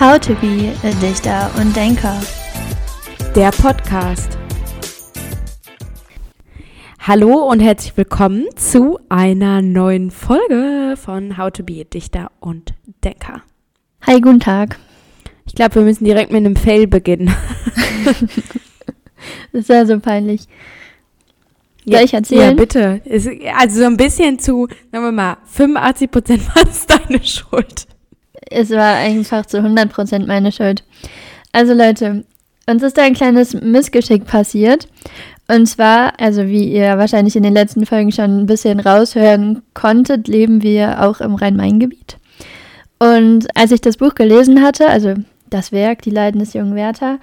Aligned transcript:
How 0.00 0.18
to 0.18 0.34
be 0.36 0.72
a 0.82 0.92
Dichter 1.02 1.50
und 1.60 1.76
Denker. 1.76 2.18
Der 3.36 3.50
Podcast. 3.50 4.38
Hallo 7.00 7.34
und 7.50 7.60
herzlich 7.60 7.94
willkommen 7.98 8.46
zu 8.56 8.98
einer 9.10 9.60
neuen 9.60 10.10
Folge 10.10 10.94
von 10.96 11.36
How 11.36 11.50
to 11.50 11.64
be 11.64 11.82
a 11.82 11.84
Dichter 11.84 12.30
und 12.40 12.72
Denker. 13.04 13.42
Hi, 14.06 14.22
guten 14.22 14.40
Tag. 14.40 14.78
Ich 15.44 15.54
glaube, 15.54 15.74
wir 15.74 15.82
müssen 15.82 16.06
direkt 16.06 16.32
mit 16.32 16.46
einem 16.46 16.56
Fail 16.56 16.86
beginnen. 16.86 17.34
das 19.52 19.60
ist 19.60 19.68
ja 19.68 19.84
so 19.84 20.00
peinlich. 20.00 20.48
Soll 21.84 21.92
ja, 21.92 22.00
ich 22.00 22.14
erzählen? 22.14 22.56
Ja, 22.56 22.64
bitte. 22.64 23.02
also 23.58 23.80
so 23.80 23.84
ein 23.84 23.98
bisschen 23.98 24.38
zu, 24.38 24.66
sagen 24.90 25.04
wir 25.04 25.12
mal, 25.12 25.36
85 25.44 26.10
Prozent 26.10 26.48
war 26.56 26.62
es 26.66 26.86
deine 26.86 27.22
Schuld. 27.22 27.86
Es 28.50 28.70
war 28.70 28.96
einfach 28.96 29.46
zu 29.46 29.58
100 29.58 29.90
Prozent 29.90 30.26
meine 30.26 30.52
Schuld. 30.52 30.84
Also 31.52 31.72
Leute, 31.72 32.24
uns 32.68 32.82
ist 32.82 32.98
da 32.98 33.02
ein 33.02 33.14
kleines 33.14 33.54
Missgeschick 33.54 34.26
passiert. 34.26 34.88
Und 35.48 35.66
zwar, 35.66 36.12
also 36.20 36.46
wie 36.46 36.72
ihr 36.72 36.98
wahrscheinlich 36.98 37.34
in 37.34 37.42
den 37.42 37.54
letzten 37.54 37.86
Folgen 37.86 38.12
schon 38.12 38.40
ein 38.40 38.46
bisschen 38.46 38.78
raushören 38.78 39.62
konntet, 39.74 40.28
leben 40.28 40.62
wir 40.62 41.02
auch 41.02 41.20
im 41.20 41.34
Rhein-Main-Gebiet. 41.34 42.18
Und 43.00 43.48
als 43.56 43.72
ich 43.72 43.80
das 43.80 43.96
Buch 43.96 44.14
gelesen 44.14 44.62
hatte, 44.62 44.88
also 44.88 45.14
das 45.48 45.72
Werk 45.72 46.02
Die 46.02 46.10
Leiden 46.10 46.38
des 46.38 46.52
jungen 46.52 46.76
Werther, 46.76 47.18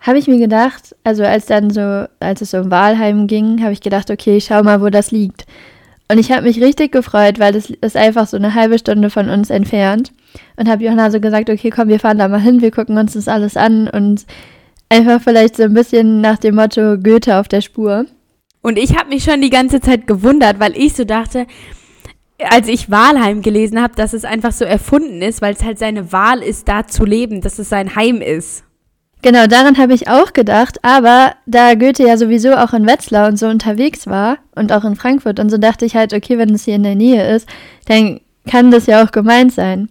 habe 0.00 0.18
ich 0.18 0.28
mir 0.28 0.38
gedacht, 0.38 0.94
also 1.02 1.24
als 1.24 1.46
dann 1.46 1.70
so, 1.70 2.06
als 2.20 2.40
es 2.40 2.54
um 2.54 2.70
Wahlheim 2.70 3.26
ging, 3.26 3.62
habe 3.62 3.72
ich 3.72 3.80
gedacht, 3.80 4.10
okay, 4.10 4.36
ich 4.36 4.44
schau 4.44 4.62
mal, 4.62 4.80
wo 4.80 4.88
das 4.90 5.10
liegt. 5.10 5.44
Und 6.10 6.18
ich 6.18 6.32
habe 6.32 6.42
mich 6.42 6.60
richtig 6.60 6.92
gefreut, 6.92 7.38
weil 7.38 7.52
das 7.52 7.68
ist 7.68 7.96
einfach 7.96 8.26
so 8.26 8.38
eine 8.38 8.54
halbe 8.54 8.78
Stunde 8.78 9.10
von 9.10 9.28
uns 9.28 9.50
entfernt. 9.50 10.12
Und 10.56 10.68
habe 10.68 10.84
Johanna 10.84 11.10
so 11.10 11.20
gesagt, 11.20 11.50
okay, 11.50 11.70
komm, 11.70 11.88
wir 11.88 12.00
fahren 12.00 12.18
da 12.18 12.28
mal 12.28 12.40
hin, 12.40 12.62
wir 12.62 12.70
gucken 12.70 12.96
uns 12.96 13.12
das 13.12 13.28
alles 13.28 13.56
an 13.56 13.88
und 13.88 14.24
einfach 14.88 15.20
vielleicht 15.20 15.56
so 15.56 15.64
ein 15.64 15.74
bisschen 15.74 16.20
nach 16.20 16.38
dem 16.38 16.54
Motto 16.54 16.96
Goethe 16.96 17.36
auf 17.36 17.48
der 17.48 17.60
Spur. 17.60 18.06
Und 18.62 18.78
ich 18.78 18.96
habe 18.96 19.10
mich 19.10 19.24
schon 19.24 19.42
die 19.42 19.50
ganze 19.50 19.80
Zeit 19.80 20.06
gewundert, 20.06 20.60
weil 20.60 20.76
ich 20.76 20.94
so 20.94 21.04
dachte, 21.04 21.46
als 22.38 22.68
ich 22.68 22.90
Wahlheim 22.90 23.42
gelesen 23.42 23.80
habe, 23.80 23.94
dass 23.96 24.12
es 24.12 24.24
einfach 24.24 24.52
so 24.52 24.64
erfunden 24.64 25.22
ist, 25.22 25.42
weil 25.42 25.54
es 25.54 25.64
halt 25.64 25.78
seine 25.78 26.12
Wahl 26.12 26.42
ist, 26.42 26.68
da 26.68 26.86
zu 26.86 27.04
leben, 27.04 27.40
dass 27.40 27.58
es 27.58 27.68
sein 27.68 27.96
Heim 27.96 28.20
ist. 28.20 28.64
Genau, 29.20 29.46
daran 29.48 29.78
habe 29.78 29.94
ich 29.94 30.08
auch 30.08 30.32
gedacht, 30.32 30.78
aber 30.82 31.32
da 31.46 31.74
Goethe 31.74 32.06
ja 32.06 32.16
sowieso 32.16 32.54
auch 32.54 32.72
in 32.72 32.86
Wetzlar 32.86 33.28
und 33.28 33.36
so 33.36 33.48
unterwegs 33.48 34.06
war 34.06 34.38
und 34.54 34.72
auch 34.72 34.84
in 34.84 34.94
Frankfurt 34.94 35.40
und 35.40 35.50
so 35.50 35.58
dachte 35.58 35.84
ich 35.84 35.96
halt, 35.96 36.14
okay, 36.14 36.38
wenn 36.38 36.54
es 36.54 36.64
hier 36.64 36.76
in 36.76 36.84
der 36.84 36.94
Nähe 36.94 37.34
ist, 37.34 37.48
dann 37.86 38.20
kann 38.48 38.70
das 38.70 38.86
ja 38.86 39.04
auch 39.04 39.10
gemeint 39.10 39.52
sein. 39.52 39.88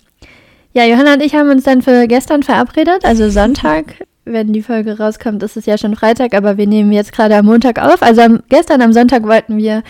Ja, 0.72 0.86
Johanna 0.86 1.14
und 1.16 1.23
ich 1.23 1.36
haben 1.36 1.50
uns 1.50 1.64
dann 1.64 1.81
für 1.81 2.08
gestern 2.08 2.44
verabredet, 2.44 3.03
also 3.03 3.30
Sonntag. 3.30 3.95
Wenn 4.25 4.52
die 4.52 4.61
Folge 4.61 4.97
rauskommt, 4.97 5.41
ist 5.41 5.56
es 5.56 5.66
ja 5.66 5.78
schon 5.78 5.95
Freitag, 5.95 6.34
aber 6.34 6.58
wir 6.58 6.67
nehmen 6.67 6.91
jetzt 6.91 7.14
gerade 7.14 7.38
am 7.38 7.45
Montag 7.45 7.80
auf. 7.80 8.02
Also 8.02 8.22
am, 8.22 8.44
gestern 8.50 8.81
am 8.81 8.91
Sonntag 8.91 9.23
wollten 9.23 9.56
wir 9.56 9.84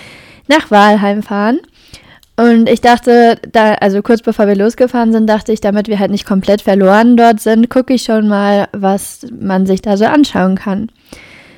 nach 0.48 0.70
Walheim 0.70 1.24
fahren. 1.24 1.60
Und 2.40 2.70
ich 2.70 2.82
dachte, 2.82 3.40
da, 3.52 3.74
also 3.74 4.04
kurz 4.04 4.22
bevor 4.22 4.48
wir 4.48 4.56
losgefahren 4.56 5.12
sind, 5.12 5.28
dachte 5.28 5.52
ich, 5.52 5.60
damit 5.60 5.88
wir 5.88 5.98
halt 5.98 6.12
nicht 6.12 6.28
komplett 6.28 6.62
verloren 6.62 7.18
dort 7.18 7.40
sind, 7.40 7.70
gucke 7.70 7.96
ich 7.96 8.04
schon 8.04 8.28
mal, 8.28 8.68
was 8.74 9.26
man 9.40 9.66
sich 9.66 9.82
da 9.82 9.98
so 9.98 10.06
anschauen 10.06 10.56
kann. 10.56 10.92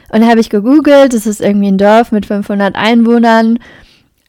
Und 0.09 0.25
habe 0.25 0.39
ich 0.39 0.49
gegoogelt, 0.49 1.13
es 1.13 1.27
ist 1.27 1.41
irgendwie 1.41 1.67
ein 1.67 1.77
Dorf 1.77 2.13
mit 2.13 2.25
500 2.25 2.75
Einwohnern, 2.75 3.59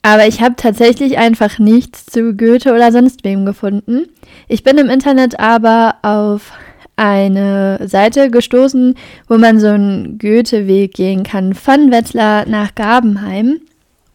aber 0.03 0.27
ich 0.27 0.41
habe 0.43 0.57
tatsächlich 0.57 1.19
einfach 1.19 1.59
nichts 1.59 2.07
zu 2.07 2.35
Goethe 2.35 2.75
oder 2.75 2.91
sonst 2.91 3.23
wem 3.25 3.47
gefunden. 3.47 4.07
Ich 4.49 4.65
bin 4.65 4.77
im 4.77 4.91
Internet 4.91 5.39
aber 5.39 5.97
auf 6.03 6.53
eine 6.97 7.87
Seite 7.87 8.31
gestoßen, 8.31 8.95
wo 9.29 9.39
man 9.39 9.61
so 9.61 9.69
einen 9.69 10.19
Goethe-Weg 10.19 10.95
gehen 10.95 11.23
kann 11.23 11.55
von 11.55 11.93
Wetzlar 11.93 12.47
nach 12.47 12.75
Gabenheim. 12.75 13.61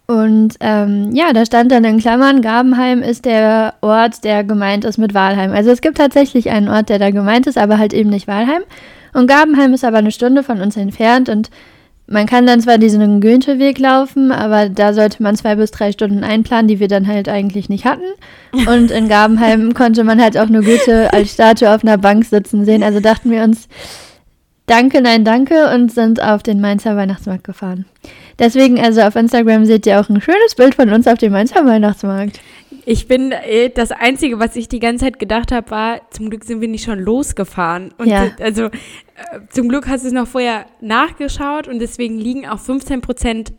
Und 0.08 0.56
ähm, 0.60 1.16
ja, 1.16 1.34
da 1.34 1.46
stand 1.46 1.72
dann 1.72 1.84
in 1.84 2.00
Klammern, 2.00 2.42
Gabenheim 2.42 3.02
ist 3.02 3.26
der 3.26 3.74
Ort, 3.82 4.24
der 4.24 4.44
gemeint 4.44 4.86
ist 4.86 4.98
mit 4.98 5.16
Walheim. 5.16 5.52
Also 5.52 5.72
es 5.72 5.82
gibt 5.82 5.98
tatsächlich 5.98 6.52
einen 6.52 6.70
Ort, 6.70 6.90
der 6.90 7.00
da 7.00 7.10
gemeint 7.10 7.48
ist, 7.48 7.58
aber 7.58 7.80
halt 7.80 7.94
eben 7.94 8.12
nicht 8.12 8.28
Walheim. 8.28 8.62
Und 9.14 9.28
Gabenheim 9.28 9.74
ist 9.74 9.84
aber 9.84 9.98
eine 9.98 10.12
Stunde 10.12 10.44
von 10.44 10.62
uns 10.62 10.78
entfernt 10.78 11.30
und 11.30 11.50
man 12.08 12.28
kann 12.28 12.46
dann 12.46 12.62
zwar 12.62 12.78
diesen 12.78 13.20
Goethe-Weg 13.20 13.80
laufen, 13.80 14.32
aber 14.32 14.70
da 14.70 14.94
sollte 14.94 15.24
man 15.24 15.36
zwei 15.36 15.56
bis 15.56 15.72
drei 15.72 15.92
Stunden 15.92 16.24
einplanen, 16.24 16.68
die 16.68 16.80
wir 16.80 16.88
dann 16.88 17.08
halt 17.08 17.28
eigentlich 17.28 17.68
nicht 17.68 17.86
hatten. 17.86 18.04
Und 18.68 18.92
in 18.92 19.08
Gabenheim 19.08 19.74
konnte 19.74 20.04
man 20.04 20.22
halt 20.22 20.38
auch 20.38 20.48
nur 20.48 20.62
Goethe 20.62 21.12
als 21.12 21.34
Statue 21.34 21.74
auf 21.74 21.84
einer 21.84 21.98
Bank 21.98 22.26
sitzen 22.26 22.64
sehen. 22.64 22.84
Also 22.84 23.00
dachten 23.00 23.32
wir 23.32 23.42
uns, 23.42 23.68
danke, 24.68 25.02
nein, 25.02 25.26
danke 25.26 25.74
und 25.74 25.92
sind 25.92 26.22
auf 26.22 26.44
den 26.44 26.62
Mainzer 26.62 26.96
Weihnachtsmarkt 26.96 27.44
gefahren. 27.44 27.86
Deswegen, 28.40 28.80
also 28.80 29.02
auf 29.02 29.16
Instagram 29.16 29.66
seht 29.66 29.86
ihr 29.86 30.00
auch 30.00 30.10
ein 30.10 30.22
schönes 30.22 30.56
Bild 30.56 30.76
von 30.76 30.90
uns 30.90 31.08
auf 31.08 31.18
dem 31.18 31.32
Mainzer 31.32 31.66
Weihnachtsmarkt. 31.66 32.40
Ich 32.86 33.08
bin, 33.08 33.32
äh, 33.32 33.70
das 33.70 33.92
Einzige, 33.92 34.40
was 34.40 34.56
ich 34.56 34.68
die 34.68 34.80
ganze 34.80 35.06
Zeit 35.06 35.20
gedacht 35.20 35.52
habe, 35.52 35.72
war, 35.72 36.02
zum 36.12 36.30
Glück 36.30 36.44
sind 36.44 36.62
wir 36.62 36.68
nicht 36.68 36.86
schon 36.86 37.00
losgefahren. 37.00 37.94
Und 37.98 38.08
ja. 38.08 38.30
also, 38.40 38.66
äh, 38.66 38.70
zum 39.50 39.70
Glück 39.70 39.88
hast 39.88 40.04
du 40.04 40.08
es 40.08 40.14
noch 40.14 40.28
vorher 40.28 40.66
nachgeschaut 40.82 41.68
und 41.68 41.80
deswegen 41.80 42.18
liegen 42.18 42.48
auch 42.48 42.60
15 42.60 43.02
Prozent 43.02 43.54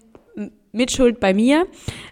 Mitschuld 0.72 1.18
bei 1.18 1.34
mir, 1.34 1.66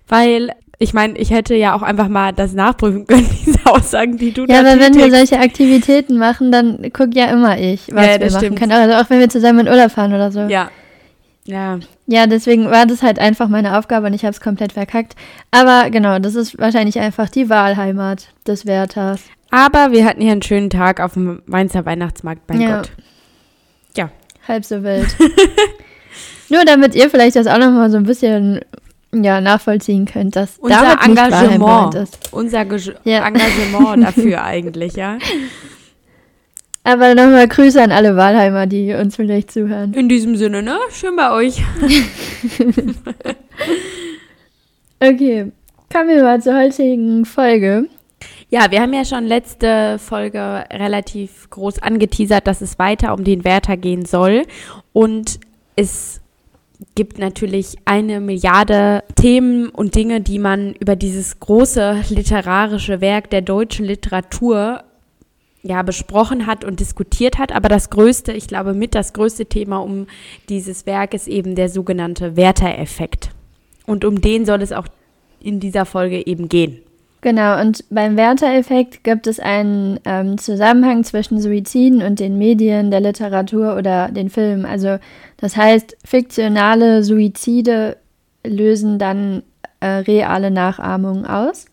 weil 0.08 0.50
ich 0.78 0.92
meine, 0.92 1.16
ich 1.19 1.31
hätte 1.31 1.54
ja 1.54 1.76
auch 1.76 1.82
einfach 1.82 2.08
mal 2.08 2.32
das 2.32 2.52
nachprüfen 2.52 3.06
können, 3.06 3.28
diese 3.46 3.64
Aussagen, 3.66 4.16
die 4.16 4.32
du 4.32 4.46
Ja, 4.46 4.60
aber 4.60 4.81
wenn 4.81 4.94
wir 4.94 5.10
solche 5.10 5.38
Aktivitäten 5.38 6.19
machen, 6.19 6.50
dann 6.50 6.91
guck 6.92 7.14
ja 7.14 7.26
immer 7.26 7.58
ich, 7.58 7.88
was 7.92 8.06
ja, 8.06 8.20
wir 8.20 8.26
machen 8.26 8.38
stimmt. 8.38 8.58
können. 8.58 8.72
Also 8.72 8.96
auch 8.96 9.10
wenn 9.10 9.20
wir 9.20 9.28
zusammen 9.28 9.60
in 9.60 9.69
Urlaub 9.69 9.91
fahren 9.92 10.12
oder 10.12 10.32
so. 10.32 10.41
Ja, 10.41 10.70
ja. 11.47 11.78
Ja, 12.06 12.27
deswegen 12.27 12.71
war 12.71 12.87
das 12.87 13.03
halt 13.03 13.19
einfach 13.19 13.49
meine 13.49 13.78
Aufgabe 13.78 14.06
und 14.06 14.15
ich 14.15 14.22
habe 14.22 14.32
es 14.32 14.41
komplett 14.41 14.72
verkackt. 14.72 15.15
Aber 15.50 15.91
genau, 15.91 16.19
das 16.19 16.34
ist 16.34 16.59
wahrscheinlich 16.59 16.99
einfach 16.99 17.28
die 17.28 17.49
Wahlheimat 17.49 18.28
des 18.47 18.66
Werthers. 18.66 19.21
Aber 19.50 19.93
wir 19.93 20.05
hatten 20.05 20.21
hier 20.21 20.32
einen 20.32 20.43
schönen 20.43 20.71
Tag 20.71 21.00
auf 21.00 21.15
dem 21.15 21.43
Mainzer 21.47 21.84
Weihnachtsmarkt, 21.87 22.43
mein 22.49 22.60
ja. 22.60 22.77
Gott. 22.78 22.91
Ja. 23.97 24.10
Halb 24.49 24.65
so 24.65 24.82
wild. 24.82 25.15
Nur 26.49 26.65
damit 26.65 26.94
ihr 26.94 27.09
vielleicht 27.09 27.37
das 27.37 27.47
auch 27.47 27.59
nochmal 27.59 27.91
so 27.91 27.97
ein 27.97 28.05
bisschen 28.05 28.61
ja, 29.12 29.41
nachvollziehen 29.41 30.06
könnt, 30.06 30.37
dass 30.37 30.59
unser 30.59 30.99
Engagement 31.05 31.94
ist. 31.94 32.32
Unser 32.32 32.65
Ge 32.65 32.94
ja. 33.05 33.26
Engagement 33.26 34.03
dafür 34.03 34.43
eigentlich, 34.43 34.94
ja. 34.97 35.19
Aber 36.87 37.15
nochmal 37.15 37.49
Grüße 37.49 37.83
an 37.83 37.93
alle 37.93 38.15
Wahlheimer, 38.15 38.67
die 38.67 38.93
uns 38.93 39.17
vielleicht 39.17 39.50
zuhören. 39.50 39.95
In 39.95 40.11
diesem 40.11 40.37
Sinne, 40.37 40.62
ne? 40.62 40.77
Schön 40.91 41.17
bei 41.17 41.33
euch. 41.33 41.62
okay, 45.00 45.50
kommen 45.91 46.09
wir 46.11 46.23
mal 46.23 46.43
zur 46.43 46.59
heutigen 46.59 47.25
Folge. 47.25 47.89
Ja, 48.50 48.71
wir 48.71 48.83
haben 48.83 48.93
ja 48.93 49.06
schon 49.06 49.25
letzte 49.25 49.99
Folge 49.99 50.67
relativ 50.71 51.49
groß 51.49 51.78
angeteasert, 51.78 52.47
dass 52.47 52.61
es 52.61 52.78
weiter 52.78 53.15
um 53.15 53.25
den 53.25 53.44
Wärter 53.44 53.78
gehen 53.78 54.05
soll. 54.05 54.43
Und 54.93 55.41
es 55.77 56.21
gibt 56.94 57.19
natürlich 57.19 57.77
eine 57.87 58.21
Milliarde 58.21 59.05
Themen 59.17 59.71
und 59.71 59.94
Dinge, 59.94 60.21
die 60.21 60.39
man 60.39 60.75
über 60.75 60.97
dieses 60.97 61.41
große 61.41 62.05
literarische 62.11 63.00
Werk 63.00 63.31
der 63.31 63.41
deutschen 63.41 63.87
Literatur 63.87 64.84
ja, 65.64 65.82
besprochen 65.82 66.47
hat 66.47 66.62
und 66.62 66.78
diskutiert 66.78 67.38
hat. 67.38 67.50
Aber 67.50 67.69
das 67.69 67.91
größte, 67.91 68.32
ich 68.32 68.47
glaube, 68.47 68.75
mit 68.75 68.94
das 68.94 69.14
größte 69.14 69.47
Thema 69.47 69.78
um 69.78 70.06
dieses 70.48 70.86
Werk 70.86 71.14
ist 71.14 71.26
eben 71.26 71.54
der 71.54 71.70
sogenannte 71.70 72.36
Werther-Effekt. 72.36 73.30
Und 73.86 74.04
um 74.04 74.20
den 74.20 74.44
soll 74.44 74.62
es 74.62 74.72
auch 74.72 74.86
in 75.41 75.60
dieser 75.60 75.86
Folge 75.86 76.26
eben 76.26 76.48
gehen. 76.48 76.78
Genau, 77.22 77.58
und 77.58 77.84
beim 77.88 78.19
Werther-Effekt 78.19 79.02
gibt 79.02 79.26
es 79.26 79.41
einen 79.41 79.98
ähm, 80.04 80.36
Zusammenhang 80.36 81.04
zwischen 81.04 81.41
Suiziden 81.41 82.02
und 82.02 82.20
den 82.20 82.37
Medien, 82.37 82.90
der 82.90 83.00
Literatur 83.00 83.76
oder 83.78 84.10
den 84.10 84.28
Filmen. 84.28 84.67
Also 84.67 84.99
das 85.38 85.56
heißt, 85.56 85.96
fiktionale 86.05 87.02
Suizide 87.02 87.96
lösen 88.46 88.99
dann 88.99 89.43
äh, 89.81 89.87
reale 89.87 90.50
Nachahmungen 90.50 91.25
aus. 91.25 91.64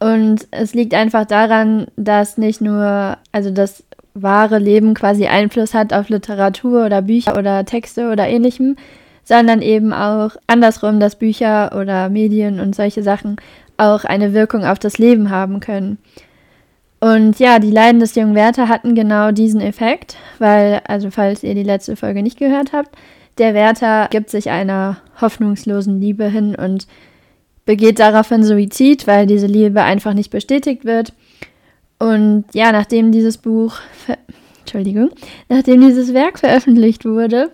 Und 0.00 0.46
es 0.50 0.74
liegt 0.74 0.94
einfach 0.94 1.24
daran, 1.24 1.86
dass 1.96 2.38
nicht 2.38 2.60
nur, 2.60 3.16
also 3.32 3.50
das 3.50 3.82
wahre 4.14 4.58
Leben 4.58 4.94
quasi 4.94 5.26
Einfluss 5.26 5.74
hat 5.74 5.92
auf 5.92 6.08
Literatur 6.08 6.86
oder 6.86 7.02
Bücher 7.02 7.36
oder 7.36 7.64
Texte 7.64 8.10
oder 8.10 8.28
ähnlichem, 8.28 8.76
sondern 9.24 9.60
eben 9.60 9.92
auch 9.92 10.30
andersrum, 10.46 11.00
dass 11.00 11.16
Bücher 11.16 11.76
oder 11.78 12.08
Medien 12.08 12.60
und 12.60 12.74
solche 12.74 13.02
Sachen 13.02 13.36
auch 13.76 14.04
eine 14.04 14.32
Wirkung 14.32 14.64
auf 14.64 14.78
das 14.78 14.98
Leben 14.98 15.30
haben 15.30 15.60
können. 15.60 15.98
Und 17.00 17.38
ja, 17.38 17.58
die 17.58 17.70
Leiden 17.70 18.00
des 18.00 18.14
jungen 18.16 18.34
Werther 18.34 18.68
hatten 18.68 18.94
genau 18.94 19.30
diesen 19.30 19.60
Effekt, 19.60 20.16
weil, 20.38 20.80
also 20.88 21.10
falls 21.10 21.44
ihr 21.44 21.54
die 21.54 21.62
letzte 21.62 21.94
Folge 21.94 22.22
nicht 22.22 22.38
gehört 22.38 22.72
habt, 22.72 22.90
der 23.38 23.54
Werther 23.54 24.08
gibt 24.10 24.30
sich 24.30 24.50
einer 24.50 24.96
hoffnungslosen 25.20 26.00
Liebe 26.00 26.24
hin 26.28 26.56
und 26.56 26.88
begeht 27.68 27.98
daraufhin 27.98 28.44
Suizid, 28.44 29.06
weil 29.06 29.26
diese 29.26 29.46
Liebe 29.46 29.82
einfach 29.82 30.14
nicht 30.14 30.30
bestätigt 30.30 30.86
wird. 30.86 31.12
Und 31.98 32.46
ja, 32.54 32.72
nachdem 32.72 33.12
dieses 33.12 33.36
Buch, 33.36 33.76
Entschuldigung, 34.60 35.10
nachdem 35.50 35.82
dieses 35.82 36.14
Werk 36.14 36.38
veröffentlicht 36.38 37.04
wurde, 37.04 37.50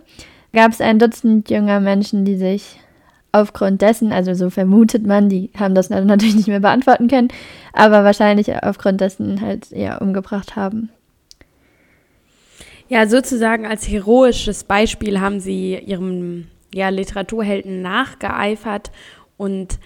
gab 0.53 0.71
es 0.71 0.81
ein 0.81 1.01
Dutzend 1.01 1.51
junger 1.51 1.81
Menschen, 1.81 2.25
die 2.25 2.37
sich 2.37 2.79
aufgrund 3.33 3.83
dessen, 3.83 4.13
also 4.13 4.35
so 4.35 4.51
vermutet 4.51 5.05
man, 5.05 5.29
die 5.29 5.51
haben 5.59 5.75
das 5.75 5.91
natürlich 5.91 6.37
nicht 6.37 6.47
mehr 6.47 6.61
beantworten 6.61 7.09
können, 7.09 7.29
aber 7.73 8.05
wahrscheinlich 8.05 8.55
aufgrund 8.63 9.01
dessen 9.01 9.41
halt 9.41 9.73
eher 9.73 10.01
umgebracht 10.01 10.55
haben. 10.55 10.91
Ja, 12.87 13.09
sozusagen 13.09 13.67
als 13.67 13.89
heroisches 13.89 14.63
Beispiel 14.63 15.21
haben 15.21 15.41
sie 15.41 15.77
ihrem 15.77 16.47
ja, 16.73 16.91
Literaturhelden 16.91 17.83
nachgeeifert 17.83 18.93
und 19.37 19.81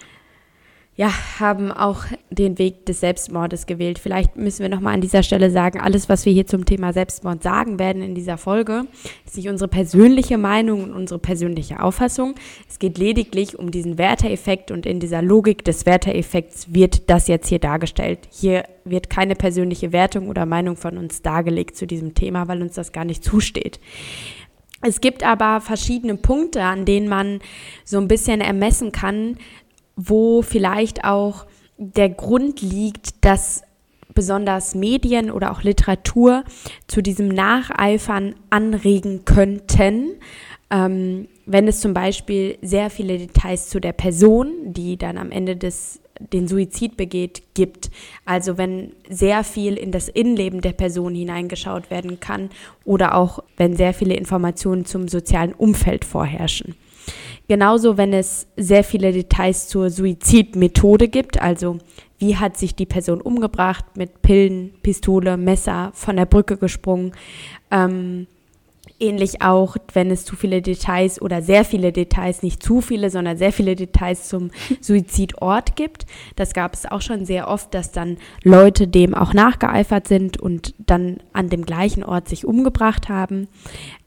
ja, 0.99 1.13
haben 1.39 1.71
auch 1.71 2.03
den 2.29 2.57
Weg 2.57 2.85
des 2.85 2.99
Selbstmordes 2.99 3.67
gewählt. 3.67 3.99
Vielleicht 3.99 4.35
müssen 4.35 4.63
wir 4.63 4.69
nochmal 4.69 4.93
an 4.93 4.99
dieser 4.99 5.23
Stelle 5.23 5.49
sagen, 5.49 5.79
alles, 5.79 6.09
was 6.09 6.25
wir 6.25 6.33
hier 6.33 6.45
zum 6.45 6.65
Thema 6.65 6.91
Selbstmord 6.91 7.41
sagen 7.41 7.79
werden 7.79 8.01
in 8.01 8.15
dieser 8.15 8.37
Folge, 8.37 8.83
ist 9.25 9.37
nicht 9.37 9.47
unsere 9.47 9.69
persönliche 9.69 10.37
Meinung 10.37 10.83
und 10.83 10.91
unsere 10.91 11.17
persönliche 11.17 11.81
Auffassung. 11.81 12.35
Es 12.67 12.79
geht 12.79 12.97
lediglich 12.97 13.57
um 13.57 13.71
diesen 13.71 13.97
Werteeffekt 13.97 14.71
und 14.71 14.85
in 14.85 14.99
dieser 14.99 15.21
Logik 15.21 15.63
des 15.63 15.85
Werteeffekts 15.85 16.73
wird 16.73 17.09
das 17.09 17.29
jetzt 17.29 17.47
hier 17.47 17.59
dargestellt. 17.59 18.27
Hier 18.29 18.65
wird 18.83 19.09
keine 19.09 19.35
persönliche 19.35 19.93
Wertung 19.93 20.27
oder 20.27 20.45
Meinung 20.45 20.75
von 20.75 20.97
uns 20.97 21.21
dargelegt 21.21 21.77
zu 21.77 21.87
diesem 21.87 22.13
Thema, 22.13 22.49
weil 22.49 22.61
uns 22.61 22.73
das 22.73 22.91
gar 22.91 23.05
nicht 23.05 23.23
zusteht. 23.23 23.79
Es 24.81 25.01
gibt 25.01 25.23
aber 25.23 25.59
verschiedene 25.59 26.15
Punkte, 26.15 26.63
an 26.63 26.85
denen 26.85 27.09
man 27.09 27.41
so 27.83 27.97
ein 27.97 28.07
bisschen 28.07 28.39
ermessen 28.39 28.93
kann, 28.93 29.37
wo 30.01 30.41
vielleicht 30.41 31.03
auch 31.03 31.45
der 31.77 32.09
Grund 32.09 32.61
liegt, 32.61 33.25
dass 33.25 33.63
besonders 34.13 34.73
Medien 34.73 35.29
oder 35.29 35.51
auch 35.51 35.61
Literatur 35.61 36.43
zu 36.87 37.01
diesem 37.01 37.27
Nacheifern 37.27 38.35
anregen 38.49 39.25
könnten. 39.25 40.11
Ähm, 40.71 41.27
wenn 41.45 41.67
es 41.67 41.81
zum 41.81 41.93
Beispiel 41.93 42.57
sehr 42.61 42.89
viele 42.89 43.17
Details 43.17 43.69
zu 43.69 43.81
der 43.81 43.93
Person, 43.93 44.73
die 44.73 44.97
dann 44.97 45.17
am 45.17 45.31
Ende 45.31 45.57
des 45.57 45.99
den 46.19 46.47
Suizid 46.49 46.97
begeht, 46.97 47.43
gibt. 47.53 47.89
Also 48.25 48.57
wenn 48.57 48.91
sehr 49.09 49.45
viel 49.45 49.75
in 49.75 49.91
das 49.91 50.09
Innenleben 50.09 50.59
der 50.59 50.73
Person 50.73 51.15
hineingeschaut 51.15 51.89
werden 51.89 52.19
kann 52.19 52.49
oder 52.83 53.15
auch 53.15 53.41
wenn 53.55 53.77
sehr 53.77 53.93
viele 53.93 54.15
Informationen 54.15 54.85
zum 54.85 55.07
sozialen 55.07 55.53
Umfeld 55.53 56.03
vorherrschen. 56.03 56.75
Genauso, 57.49 57.97
wenn 57.97 58.13
es 58.13 58.45
sehr 58.57 58.83
viele 58.83 59.11
Details 59.11 59.67
zur 59.67 59.89
Suizidmethode 59.89 61.07
gibt, 61.07 61.41
also 61.41 61.79
wie 62.19 62.37
hat 62.37 62.57
sich 62.57 62.75
die 62.75 62.85
Person 62.85 63.21
umgebracht 63.21 63.85
mit 63.97 64.21
Pillen, 64.21 64.75
Pistole, 64.83 65.35
Messer, 65.35 65.89
von 65.95 66.15
der 66.15 66.27
Brücke 66.27 66.57
gesprungen. 66.57 67.13
Ähm, 67.71 68.27
ähnlich 68.99 69.41
auch, 69.41 69.77
wenn 69.93 70.11
es 70.11 70.25
zu 70.25 70.35
viele 70.35 70.61
Details 70.61 71.19
oder 71.19 71.41
sehr 71.41 71.65
viele 71.65 71.91
Details, 71.91 72.43
nicht 72.43 72.61
zu 72.61 72.81
viele, 72.81 73.09
sondern 73.09 73.35
sehr 73.35 73.51
viele 73.51 73.75
Details 73.75 74.29
zum 74.29 74.51
Suizidort 74.79 75.75
gibt. 75.75 76.05
Das 76.35 76.53
gab 76.53 76.75
es 76.75 76.85
auch 76.85 77.01
schon 77.01 77.25
sehr 77.25 77.47
oft, 77.47 77.73
dass 77.73 77.91
dann 77.91 78.17
Leute 78.43 78.87
dem 78.87 79.15
auch 79.15 79.33
nachgeeifert 79.33 80.07
sind 80.07 80.39
und 80.39 80.75
dann 80.77 81.17
an 81.33 81.49
dem 81.49 81.65
gleichen 81.65 82.03
Ort 82.03 82.29
sich 82.29 82.45
umgebracht 82.45 83.09
haben. 83.09 83.47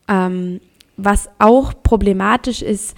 Ähm, 0.06 0.60
was 0.96 1.28
auch 1.38 1.72
problematisch 1.82 2.62
ist, 2.62 2.94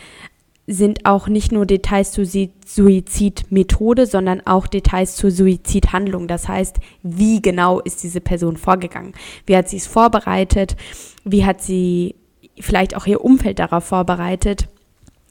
sind 0.66 1.04
auch 1.04 1.28
nicht 1.28 1.52
nur 1.52 1.66
Details 1.66 2.12
zur 2.12 2.24
Suizidmethode, 2.24 4.06
sondern 4.06 4.46
auch 4.46 4.66
Details 4.66 5.16
zur 5.16 5.30
Suizidhandlung. 5.30 6.26
Das 6.26 6.48
heißt, 6.48 6.76
wie 7.02 7.42
genau 7.42 7.80
ist 7.80 8.02
diese 8.02 8.20
Person 8.20 8.56
vorgegangen? 8.56 9.12
Wie 9.46 9.56
hat 9.56 9.68
sie 9.68 9.76
es 9.76 9.86
vorbereitet? 9.86 10.76
Wie 11.24 11.44
hat 11.44 11.62
sie 11.62 12.14
vielleicht 12.58 12.96
auch 12.96 13.06
ihr 13.06 13.22
Umfeld 13.22 13.58
darauf 13.58 13.84
vorbereitet? 13.84 14.68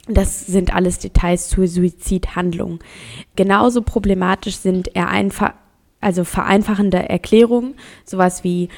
Das 0.08 0.46
sind 0.46 0.76
alles 0.76 1.00
Details 1.00 1.50
zur 1.50 1.68
Suizidhandlung. 1.68 2.80
Genauso 3.36 3.82
problematisch 3.82 4.58
sind 4.58 4.96
einfach, 4.96 5.54
also 6.00 6.26
vereinfachende 6.26 7.10
Erklärungen, 7.10 7.76
sowas 8.06 8.44
wie 8.44 8.70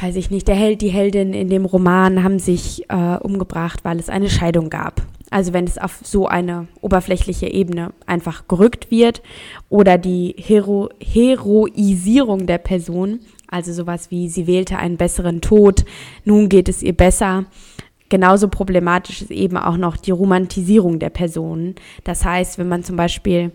weiß 0.00 0.16
ich 0.16 0.30
nicht, 0.30 0.46
der 0.48 0.54
Held, 0.54 0.80
die 0.80 0.90
Heldin 0.90 1.34
in 1.34 1.48
dem 1.48 1.64
Roman 1.64 2.22
haben 2.22 2.38
sich 2.38 2.88
äh, 2.88 3.16
umgebracht, 3.16 3.80
weil 3.84 3.98
es 3.98 4.08
eine 4.08 4.30
Scheidung 4.30 4.70
gab. 4.70 5.02
Also 5.30 5.52
wenn 5.52 5.64
es 5.64 5.78
auf 5.78 5.98
so 6.02 6.26
eine 6.26 6.68
oberflächliche 6.80 7.48
Ebene 7.48 7.92
einfach 8.06 8.46
gerückt 8.46 8.90
wird 8.90 9.22
oder 9.68 9.98
die 9.98 10.34
Hero 10.38 10.88
Heroisierung 11.00 12.46
der 12.46 12.58
Person, 12.58 13.20
also 13.48 13.72
sowas 13.72 14.10
wie 14.10 14.28
sie 14.28 14.46
wählte 14.46 14.78
einen 14.78 14.96
besseren 14.96 15.40
Tod, 15.40 15.84
nun 16.24 16.48
geht 16.48 16.68
es 16.68 16.82
ihr 16.82 16.96
besser. 16.96 17.44
Genauso 18.08 18.48
problematisch 18.48 19.22
ist 19.22 19.32
eben 19.32 19.56
auch 19.56 19.76
noch 19.76 19.96
die 19.96 20.12
Romantisierung 20.12 21.00
der 21.00 21.10
Person. 21.10 21.74
Das 22.04 22.24
heißt, 22.24 22.56
wenn 22.58 22.68
man 22.68 22.84
zum 22.84 22.94
Beispiel 22.96 23.50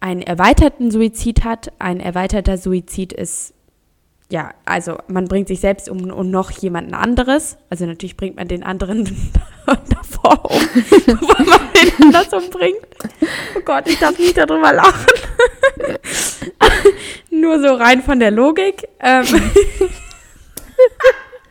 einen 0.00 0.20
erweiterten 0.20 0.90
Suizid 0.90 1.44
hat, 1.44 1.72
ein 1.78 1.98
erweiterter 1.98 2.58
Suizid 2.58 3.14
ist 3.14 3.54
ja, 4.30 4.50
also 4.64 4.98
man 5.06 5.26
bringt 5.26 5.48
sich 5.48 5.60
selbst 5.60 5.88
um 5.88 6.10
und 6.10 6.30
noch 6.30 6.50
jemanden 6.50 6.94
anderes. 6.94 7.56
Also 7.70 7.86
natürlich 7.86 8.16
bringt 8.16 8.36
man 8.36 8.48
den 8.48 8.62
anderen 8.62 9.04
davor 9.66 10.50
um, 10.50 10.60
bevor 11.06 11.46
man 11.46 11.60
den 11.74 12.06
anders 12.06 12.32
umbringt. 12.32 12.78
Oh 13.56 13.60
Gott, 13.64 13.86
ich 13.86 13.98
darf 13.98 14.18
nicht 14.18 14.36
darüber 14.36 14.72
lachen. 14.72 15.06
Nur 17.30 17.60
so 17.60 17.74
rein 17.74 18.02
von 18.02 18.18
der 18.18 18.30
Logik. 18.30 18.88
Ähm. 19.00 19.26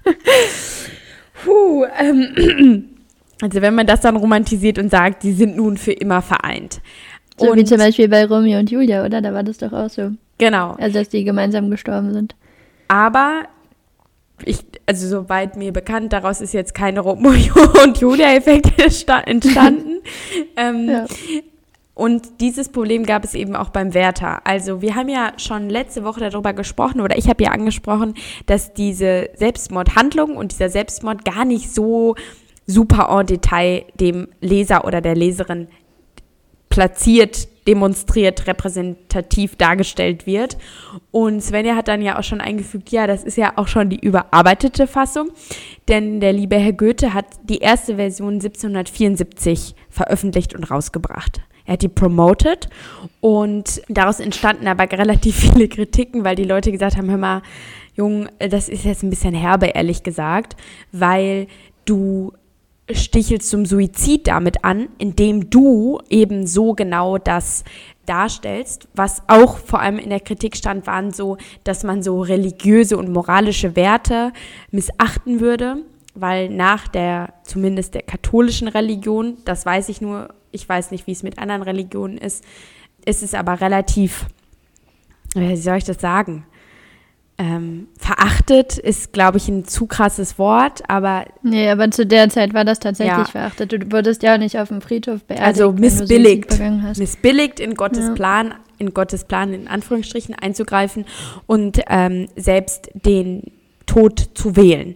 Puh, 1.44 1.86
ähm. 1.98 2.90
Also 3.42 3.62
wenn 3.62 3.76
man 3.76 3.86
das 3.86 4.02
dann 4.02 4.16
romantisiert 4.16 4.80
und 4.80 4.90
sagt, 4.90 5.24
die 5.24 5.34
sind 5.34 5.58
nun 5.58 5.78
für 5.78 5.92
immer 5.92 6.22
vereint. 6.22 6.82
So 7.38 7.52
und 7.52 7.58
wie 7.58 7.66
zum 7.66 7.78
Beispiel 7.78 8.08
bei 8.08 8.26
Romeo 8.26 8.60
und 8.60 8.72
Julia, 8.72 9.06
oder? 9.06 9.22
Da 9.22 9.34
war 9.34 9.44
das 9.44 9.58
doch 9.58 9.74
auch 9.74 9.90
so. 9.90 10.12
Genau. 10.38 10.76
Also 10.80 11.00
dass 11.00 11.10
die 11.10 11.24
gemeinsam 11.24 11.70
gestorben 11.70 12.14
sind. 12.14 12.36
Aber 12.88 13.44
ich, 14.46 14.60
also 14.86 15.08
soweit 15.08 15.56
mir 15.56 15.72
bekannt, 15.72 16.14
daraus 16.14 16.42
ist 16.42 16.54
jetzt 16.54 16.74
keine 16.74 17.00
Romeo 17.00 17.54
und 17.84 18.00
Julia-Effekt 18.00 18.80
entstanden. 18.80 20.02
ähm, 20.58 20.90
ja. 20.90 21.06
Und 21.96 22.42
dieses 22.42 22.70
Problem 22.70 23.06
gab 23.06 23.24
es 23.24 23.36
eben 23.36 23.56
auch 23.56 23.70
beim 23.70 23.94
Werther. 23.94 24.46
Also 24.48 24.82
wir 24.82 24.96
haben 24.96 25.10
ja 25.10 25.34
schon 25.38 25.70
letzte 25.70 26.04
Woche 26.04 26.22
darüber 26.22 26.54
gesprochen 26.54 27.02
oder 27.02 27.18
ich 27.18 27.30
habe 27.30 27.44
ja 27.44 27.52
angesprochen, 27.52 28.16
dass 28.48 28.74
diese 28.74 29.30
Selbstmordhandlung 29.36 30.36
und 30.36 30.54
dieser 30.54 30.70
Selbstmord 30.70 31.24
gar 31.24 31.46
nicht 31.46 31.72
so 31.72 32.16
super 32.66 33.10
en 33.20 33.28
Detail 33.28 33.86
dem 34.00 34.28
Leser 34.42 34.86
oder 34.86 35.02
der 35.02 35.16
Leserin 35.16 35.68
platziert, 36.70 37.48
demonstriert, 37.68 38.48
repräsentativ 38.48 39.56
dargestellt 39.56 40.26
wird. 40.26 40.58
Und 41.12 41.42
Svenja 41.42 41.76
hat 41.76 41.88
dann 41.88 42.02
ja 42.02 42.20
auch 42.20 42.24
schon 42.24 42.42
eingefügt, 42.42 42.90
ja, 42.90 43.08
das 43.08 43.24
ist 43.24 43.38
ja 43.38 43.54
auch 43.56 43.68
schon 43.68 43.90
die 43.90 44.00
überarbeitete 44.00 44.88
Fassung, 44.88 45.32
denn 45.88 46.20
der 46.20 46.34
liebe 46.34 46.58
Herr 46.58 46.74
Goethe 46.74 47.14
hat 47.14 47.26
die 47.44 47.60
erste 47.60 47.96
Version 47.96 48.36
1774 48.36 49.76
veröffentlicht 49.90 50.56
und 50.56 50.70
rausgebracht. 50.70 51.42
Er 51.66 51.74
hat 51.74 51.82
die 51.82 51.90
promoted 51.90 52.68
und 53.22 53.82
daraus 53.88 54.20
entstanden 54.20 54.68
aber 54.68 54.92
relativ 54.92 55.36
viele 55.54 55.68
Kritiken, 55.68 56.24
weil 56.24 56.36
die 56.36 56.44
Leute 56.44 56.72
gesagt 56.72 56.98
haben, 56.98 57.10
hör 57.10 57.18
mal, 57.18 57.42
Jung, 57.96 58.28
das 58.40 58.70
ist 58.70 58.86
jetzt 58.86 59.04
ein 59.04 59.10
bisschen 59.10 59.36
herbe, 59.36 59.68
ehrlich 59.68 60.04
gesagt, 60.04 60.56
weil 60.92 61.48
du 61.86 62.34
stichelst 62.92 63.50
zum 63.50 63.66
Suizid 63.66 64.28
damit 64.28 64.66
an, 64.66 64.90
indem 64.98 65.50
du 65.50 66.00
eben 66.10 66.46
so 66.46 66.74
genau 66.74 67.18
das 67.18 67.64
darstellst, 68.06 68.88
was 68.94 69.24
auch 69.28 69.58
vor 69.58 69.80
allem 69.80 69.98
in 69.98 70.10
der 70.10 70.20
Kritik 70.20 70.58
stand, 70.58 70.86
waren 70.88 71.12
so, 71.12 71.38
dass 71.64 71.84
man 71.84 72.04
so 72.04 72.22
religiöse 72.22 72.98
und 72.98 73.10
moralische 73.10 73.76
Werte 73.76 74.34
missachten 74.72 75.40
würde, 75.40 75.78
weil 76.14 76.50
nach 76.50 76.88
der, 76.88 77.34
zumindest 77.44 77.94
der 77.94 78.02
katholischen 78.02 78.68
Religion, 78.68 79.38
das 79.46 79.66
weiß 79.66 79.90
ich 79.90 80.02
nur, 80.02 80.34
ich 80.52 80.68
weiß 80.68 80.92
nicht, 80.92 81.08
wie 81.08 81.14
es 81.14 81.24
mit 81.24 81.40
anderen 81.40 81.64
Religionen 81.64 82.18
ist, 82.18 82.44
ist 83.06 83.24
es 83.24 83.34
aber 83.34 83.62
relativ, 83.62 84.28
wie 85.36 85.56
soll 85.56 85.78
ich 85.78 85.84
das 85.86 86.00
sagen? 86.00 86.46
Ähm, 87.38 87.88
verachtet 87.98 88.78
ist, 88.78 89.12
glaube 89.12 89.38
ich, 89.38 89.48
ein 89.48 89.66
zu 89.66 89.88
krasses 89.88 90.38
Wort, 90.38 90.82
aber. 90.88 91.26
Nee, 91.42 91.70
aber 91.70 91.90
zu 91.90 92.06
der 92.06 92.30
Zeit 92.30 92.54
war 92.54 92.64
das 92.64 92.80
tatsächlich 92.80 93.18
ja. 93.18 93.26
verachtet. 93.26 93.72
Du 93.72 93.92
wurdest 93.92 94.24
ja 94.24 94.36
auch 94.36 94.40
nicht 94.40 94.58
auf 94.60 94.68
dem 94.68 94.82
Friedhof 94.82 95.24
beerdigt. 95.24 95.48
Also 95.48 95.72
missbilligt. 95.72 96.60
Missbilligt 96.98 97.60
in 97.60 97.76
Gottes 97.76 98.08
ja. 98.08 98.14
Plan, 98.14 98.54
in 98.78 98.94
Gottes 98.94 99.26
Plan 99.26 99.54
in 99.54 99.68
Anführungsstrichen 99.68 100.36
einzugreifen 100.36 101.06
und 101.48 101.82
ähm, 101.88 102.28
selbst 102.36 102.92
den 102.94 103.52
Tod 103.86 104.30
zu 104.36 104.56
wählen. 104.56 104.96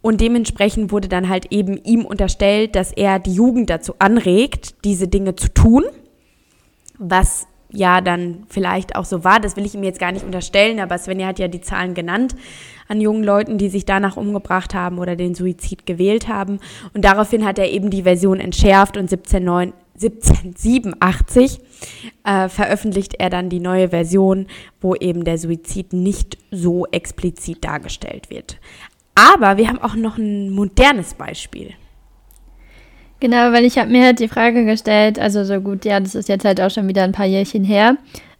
Und 0.00 0.20
dementsprechend 0.20 0.92
wurde 0.92 1.08
dann 1.08 1.28
halt 1.28 1.46
eben 1.50 1.76
ihm 1.84 2.04
unterstellt, 2.04 2.76
dass 2.76 2.92
er 2.92 3.18
die 3.18 3.34
Jugend 3.34 3.70
dazu 3.70 3.94
anregt, 3.98 4.84
diese 4.84 5.08
Dinge 5.08 5.36
zu 5.36 5.48
tun, 5.48 5.84
was 6.98 7.46
ja 7.70 8.00
dann 8.00 8.44
vielleicht 8.48 8.96
auch 8.96 9.04
so 9.04 9.24
war. 9.24 9.40
Das 9.40 9.56
will 9.56 9.66
ich 9.66 9.74
ihm 9.74 9.82
jetzt 9.82 10.00
gar 10.00 10.12
nicht 10.12 10.24
unterstellen, 10.24 10.80
aber 10.80 10.96
Svenja 10.98 11.26
hat 11.26 11.38
ja 11.38 11.48
die 11.48 11.60
Zahlen 11.60 11.94
genannt 11.94 12.34
an 12.88 13.00
jungen 13.00 13.22
Leuten, 13.22 13.58
die 13.58 13.68
sich 13.68 13.84
danach 13.84 14.16
umgebracht 14.16 14.74
haben 14.74 14.98
oder 14.98 15.14
den 15.14 15.34
Suizid 15.34 15.86
gewählt 15.86 16.28
haben. 16.28 16.58
Und 16.94 17.04
daraufhin 17.04 17.44
hat 17.44 17.58
er 17.58 17.70
eben 17.70 17.90
die 17.90 18.04
Version 18.04 18.40
entschärft 18.40 18.96
und 18.96 19.10
17, 19.10 19.46
1787 19.46 21.60
äh, 22.24 22.48
veröffentlicht 22.48 23.14
er 23.18 23.30
dann 23.30 23.50
die 23.50 23.60
neue 23.60 23.90
Version, 23.90 24.46
wo 24.80 24.94
eben 24.94 25.24
der 25.24 25.38
Suizid 25.38 25.92
nicht 25.92 26.38
so 26.50 26.86
explizit 26.86 27.64
dargestellt 27.64 28.30
wird. 28.30 28.58
Aber 29.14 29.56
wir 29.56 29.68
haben 29.68 29.82
auch 29.82 29.96
noch 29.96 30.16
ein 30.16 30.50
modernes 30.50 31.14
Beispiel. 31.14 31.74
Genau, 33.20 33.52
weil 33.52 33.64
ich 33.64 33.78
habe 33.78 33.90
mir 33.90 34.04
halt 34.04 34.20
die 34.20 34.28
Frage 34.28 34.64
gestellt, 34.64 35.18
also 35.18 35.42
so 35.42 35.60
gut, 35.60 35.84
ja, 35.84 35.98
das 35.98 36.14
ist 36.14 36.28
jetzt 36.28 36.44
halt 36.44 36.60
auch 36.60 36.70
schon 36.70 36.86
wieder 36.86 37.02
ein 37.02 37.12
paar 37.12 37.26
Jährchen 37.26 37.64
her, 37.64 37.96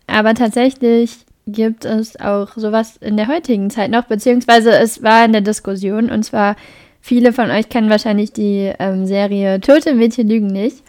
aber 0.06 0.34
tatsächlich 0.34 1.16
gibt 1.48 1.84
es 1.84 2.20
auch 2.20 2.50
sowas 2.54 2.96
in 2.98 3.16
der 3.16 3.26
heutigen 3.26 3.70
Zeit 3.70 3.90
noch, 3.90 4.04
beziehungsweise 4.04 4.70
es 4.70 5.02
war 5.02 5.24
in 5.24 5.32
der 5.32 5.40
Diskussion 5.40 6.10
und 6.10 6.22
zwar 6.22 6.54
viele 7.00 7.32
von 7.32 7.50
euch 7.50 7.68
kennen 7.68 7.90
wahrscheinlich 7.90 8.32
die 8.32 8.72
ähm, 8.78 9.06
Serie 9.06 9.60
Tote 9.60 9.94
Mädchen 9.94 10.28
lügen 10.28 10.46
nicht. 10.46 10.84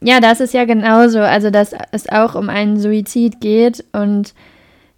Ja, 0.00 0.20
das 0.20 0.40
ist 0.40 0.54
ja 0.54 0.64
genauso, 0.64 1.18
also 1.18 1.50
dass 1.50 1.74
es 1.90 2.08
auch 2.08 2.34
um 2.34 2.48
einen 2.48 2.78
Suizid 2.78 3.40
geht 3.40 3.84
und 3.92 4.32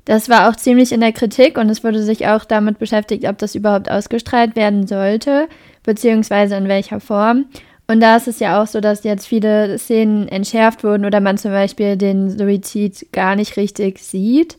das 0.05 0.29
war 0.29 0.49
auch 0.49 0.57
ziemlich 0.57 0.93
in 0.93 1.01
der 1.01 1.13
Kritik 1.13 1.57
und 1.57 1.71
es 1.71 1.83
wurde 1.83 2.03
sich 2.03 2.27
auch 2.27 2.45
damit 2.45 2.79
beschäftigt, 2.79 3.25
ob 3.27 3.39
das 3.39 3.55
überhaupt 3.55 3.91
ausgestrahlt 3.91 4.55
werden 4.57 4.87
sollte, 4.87 5.49
beziehungsweise 5.83 6.57
in 6.57 6.69
welcher 6.69 7.01
Form. 7.01 7.47
Und 7.91 7.99
da 7.99 8.15
ist 8.15 8.29
es 8.29 8.39
ja 8.39 8.63
auch 8.63 8.69
so, 8.69 8.81
dass 8.81 9.03
jetzt 9.03 9.27
viele 9.27 9.77
Szenen 9.77 10.29
entschärft 10.29 10.85
wurden 10.85 11.05
oder 11.05 11.19
man 11.19 11.39
zum 11.39 11.51
Beispiel 11.51 11.97
den 11.97 12.31
Suizid 12.31 13.09
gar 13.11 13.35
nicht 13.35 13.57
richtig 13.57 13.99
sieht, 13.99 14.59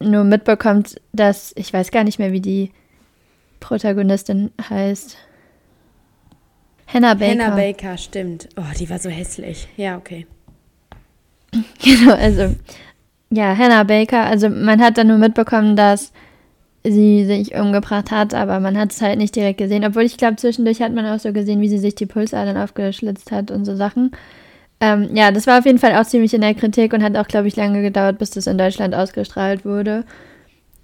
nur 0.00 0.24
mitbekommt, 0.24 1.00
dass, 1.12 1.52
ich 1.54 1.72
weiß 1.72 1.92
gar 1.92 2.02
nicht 2.02 2.18
mehr, 2.18 2.32
wie 2.32 2.40
die 2.40 2.72
Protagonistin 3.60 4.50
heißt. 4.68 5.16
Hannah 6.88 7.14
Baker. 7.14 7.44
Hannah 7.44 7.54
Baker, 7.54 7.96
stimmt. 7.96 8.48
Oh, 8.56 8.74
die 8.76 8.90
war 8.90 8.98
so 8.98 9.08
hässlich. 9.08 9.68
Ja, 9.76 9.96
okay. 9.96 10.26
Genau, 11.80 12.14
also, 12.14 12.56
ja, 13.30 13.56
Hannah 13.56 13.84
Baker, 13.84 14.24
also 14.24 14.48
man 14.48 14.80
hat 14.80 14.98
dann 14.98 15.06
nur 15.06 15.18
mitbekommen, 15.18 15.76
dass 15.76 16.12
sie 16.90 17.24
sich 17.24 17.54
umgebracht 17.54 18.10
hat, 18.10 18.34
aber 18.34 18.60
man 18.60 18.78
hat 18.78 18.92
es 18.92 19.02
halt 19.02 19.18
nicht 19.18 19.36
direkt 19.36 19.58
gesehen. 19.58 19.84
Obwohl 19.84 20.02
ich 20.02 20.16
glaube, 20.16 20.36
zwischendurch 20.36 20.80
hat 20.80 20.92
man 20.92 21.06
auch 21.06 21.18
so 21.18 21.32
gesehen, 21.32 21.60
wie 21.60 21.68
sie 21.68 21.78
sich 21.78 21.94
die 21.94 22.06
Pulsadern 22.06 22.56
aufgeschlitzt 22.56 23.30
hat 23.32 23.50
und 23.50 23.64
so 23.64 23.76
Sachen. 23.76 24.12
Ähm, 24.80 25.10
ja, 25.14 25.30
das 25.32 25.46
war 25.46 25.58
auf 25.58 25.66
jeden 25.66 25.78
Fall 25.78 25.96
auch 25.96 26.06
ziemlich 26.06 26.34
in 26.34 26.40
der 26.40 26.54
Kritik 26.54 26.92
und 26.92 27.02
hat 27.02 27.16
auch, 27.16 27.26
glaube 27.26 27.48
ich, 27.48 27.56
lange 27.56 27.82
gedauert, 27.82 28.18
bis 28.18 28.30
das 28.30 28.46
in 28.46 28.58
Deutschland 28.58 28.94
ausgestrahlt 28.94 29.64
wurde. 29.64 30.04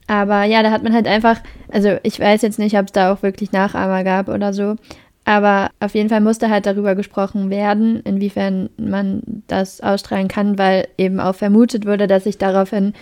Aber 0.06 0.44
ja, 0.44 0.62
da 0.62 0.70
hat 0.70 0.82
man 0.82 0.92
halt 0.92 1.06
einfach, 1.06 1.40
also 1.70 1.96
ich 2.02 2.20
weiß 2.20 2.42
jetzt 2.42 2.58
nicht, 2.58 2.76
ob 2.76 2.86
es 2.86 2.92
da 2.92 3.12
auch 3.12 3.22
wirklich 3.22 3.52
Nachahmer 3.52 4.04
gab 4.04 4.28
oder 4.28 4.52
so, 4.52 4.76
aber 5.24 5.70
auf 5.80 5.94
jeden 5.94 6.10
Fall 6.10 6.20
musste 6.20 6.50
halt 6.50 6.66
darüber 6.66 6.94
gesprochen 6.94 7.48
werden, 7.48 8.00
inwiefern 8.04 8.68
man 8.76 9.22
das 9.46 9.80
ausstrahlen 9.80 10.28
kann, 10.28 10.58
weil 10.58 10.88
eben 10.98 11.20
auch 11.20 11.34
vermutet 11.34 11.86
wurde, 11.86 12.06
dass 12.06 12.24
sich 12.24 12.36
daraufhin 12.36 12.92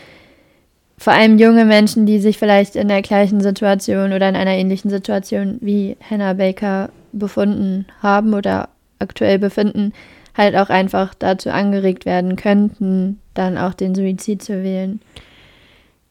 vor 1.03 1.13
allem 1.13 1.37
junge 1.37 1.65
Menschen, 1.65 2.07
die 2.07 2.21
sich 2.21 2.39
vielleicht 2.39 2.77
in 2.77 2.87
der 2.87 3.03
gleichen 3.03 3.41
Situation 3.41 4.13
oder 4.13 4.29
in 4.29 4.37
einer 4.37 4.53
ähnlichen 4.53 4.89
Situation 4.89 5.59
wie 5.61 5.97
Hannah 6.09 6.35
Baker 6.35 6.91
befunden 7.11 7.87
haben 8.01 8.35
oder 8.35 8.69
aktuell 9.01 9.41
befinden, 9.41 9.93
halt 10.37 10.55
auch 10.55 10.71
einfach 10.71 11.13
dazu 11.15 11.51
angeregt 11.51 12.07
werden 12.07 12.37
könnten, 12.37 13.19
dann 13.35 13.59
auch 13.59 13.75
den 13.75 13.97
Suizid 13.97 14.45
zu 14.45 14.63
wählen. 14.63 15.01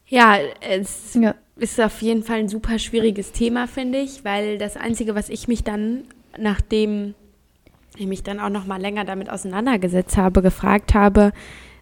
Ja, 0.08 0.36
es 0.60 1.14
ja. 1.14 1.34
ist 1.56 1.80
auf 1.80 2.02
jeden 2.02 2.22
Fall 2.22 2.40
ein 2.40 2.48
super 2.50 2.78
schwieriges 2.78 3.32
Thema, 3.32 3.68
finde 3.68 3.98
ich, 3.98 4.26
weil 4.26 4.58
das 4.58 4.76
Einzige, 4.76 5.14
was 5.14 5.30
ich 5.30 5.48
mich 5.48 5.64
dann, 5.64 6.02
nachdem 6.36 7.14
ich 7.96 8.06
mich 8.06 8.22
dann 8.22 8.40
auch 8.40 8.50
noch 8.50 8.66
mal 8.66 8.80
länger 8.80 9.06
damit 9.06 9.30
auseinandergesetzt 9.30 10.18
habe, 10.18 10.42
gefragt 10.42 10.92
habe, 10.92 11.32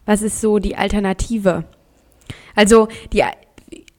was 0.06 0.22
ist 0.22 0.40
so 0.40 0.60
die 0.60 0.76
Alternative? 0.76 1.64
Also 2.54 2.88
die 3.12 3.22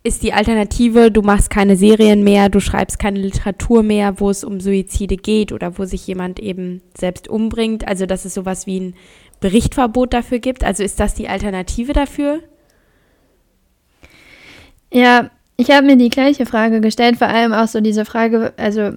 ist 0.04 0.24
die 0.24 0.34
Alternative, 0.34 1.12
du 1.12 1.22
machst 1.22 1.50
keine 1.50 1.76
Serien 1.76 2.24
mehr, 2.24 2.50
du 2.50 2.60
schreibst 2.60 2.98
keine 2.98 3.20
Literatur 3.20 3.84
mehr, 3.84 4.20
wo 4.20 4.32
es 4.32 4.44
um 4.44 4.60
Suizide 4.60 5.18
geht 5.18 5.52
oder 5.52 5.78
wo 5.78 5.86
sich 5.86 6.08
jemand 6.08 6.40
eben 6.40 6.82
selbst 6.98 7.28
umbringt. 7.28 7.88
Also 7.88 8.06
dass 8.06 8.26
es 8.26 8.34
sowas 8.34 8.66
wie 8.66 8.80
ein 8.80 8.96
Berichtverbot 9.40 10.14
dafür 10.14 10.40
gibt. 10.40 10.64
Also 10.64 10.84
ist 10.84 11.00
das 11.00 11.14
die 11.14 11.28
Alternative 11.28 11.94
dafür? 11.94 12.40
Ja, 14.92 15.30
ich 15.56 15.70
habe 15.70 15.86
mir 15.86 15.98
die 15.98 16.10
gleiche 16.10 16.46
Frage 16.46 16.82
gestellt, 16.82 17.18
vor 17.18 17.28
allem 17.28 17.54
auch 17.54 17.68
so 17.68 17.80
diese 17.80 18.04
Frage, 18.04 18.54
also, 18.58 18.94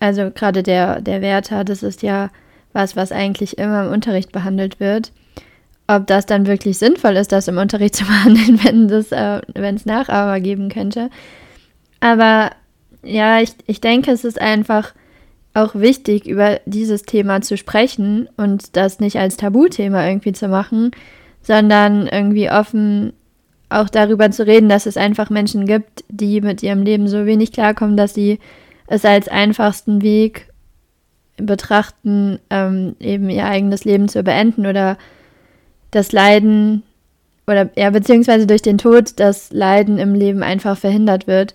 also 0.00 0.30
gerade 0.30 0.62
der, 0.62 1.02
der 1.02 1.20
Wärter, 1.20 1.64
das 1.64 1.82
ist 1.82 2.02
ja 2.02 2.30
was, 2.72 2.96
was 2.96 3.12
eigentlich 3.12 3.58
immer 3.58 3.86
im 3.86 3.92
Unterricht 3.92 4.32
behandelt 4.32 4.80
wird 4.80 5.12
ob 5.86 6.06
das 6.06 6.26
dann 6.26 6.46
wirklich 6.46 6.78
sinnvoll 6.78 7.16
ist, 7.16 7.32
das 7.32 7.48
im 7.48 7.58
Unterricht 7.58 7.96
zu 7.96 8.04
behandeln, 8.04 8.60
wenn 8.64 8.90
es 8.90 9.12
äh, 9.12 9.40
Nachahmer 9.84 10.40
geben 10.40 10.68
könnte. 10.68 11.10
Aber 12.00 12.50
ja, 13.02 13.40
ich, 13.40 13.54
ich 13.66 13.80
denke, 13.80 14.10
es 14.10 14.24
ist 14.24 14.40
einfach 14.40 14.94
auch 15.54 15.74
wichtig, 15.74 16.26
über 16.26 16.60
dieses 16.66 17.02
Thema 17.02 17.40
zu 17.40 17.56
sprechen 17.56 18.28
und 18.36 18.76
das 18.76 18.98
nicht 18.98 19.18
als 19.18 19.36
Tabuthema 19.36 20.06
irgendwie 20.06 20.32
zu 20.32 20.48
machen, 20.48 20.90
sondern 21.42 22.08
irgendwie 22.08 22.50
offen 22.50 23.12
auch 23.68 23.88
darüber 23.88 24.30
zu 24.30 24.46
reden, 24.46 24.68
dass 24.68 24.86
es 24.86 24.96
einfach 24.96 25.30
Menschen 25.30 25.66
gibt, 25.66 26.04
die 26.08 26.40
mit 26.40 26.62
ihrem 26.62 26.82
Leben 26.82 27.08
so 27.08 27.26
wenig 27.26 27.52
klarkommen, 27.52 27.96
dass 27.96 28.14
sie 28.14 28.38
es 28.86 29.04
als 29.04 29.28
einfachsten 29.28 30.02
Weg 30.02 30.48
betrachten, 31.36 32.38
ähm, 32.50 32.96
eben 33.00 33.30
ihr 33.30 33.46
eigenes 33.46 33.84
Leben 33.84 34.08
zu 34.08 34.22
beenden 34.22 34.66
oder 34.66 34.98
das 35.94 36.12
Leiden 36.12 36.82
oder 37.46 37.70
ja, 37.76 37.90
beziehungsweise 37.90 38.46
durch 38.46 38.62
den 38.62 38.78
Tod 38.78 39.12
das 39.16 39.52
Leiden 39.52 39.98
im 39.98 40.14
Leben 40.14 40.42
einfach 40.42 40.78
verhindert 40.78 41.26
wird. 41.26 41.54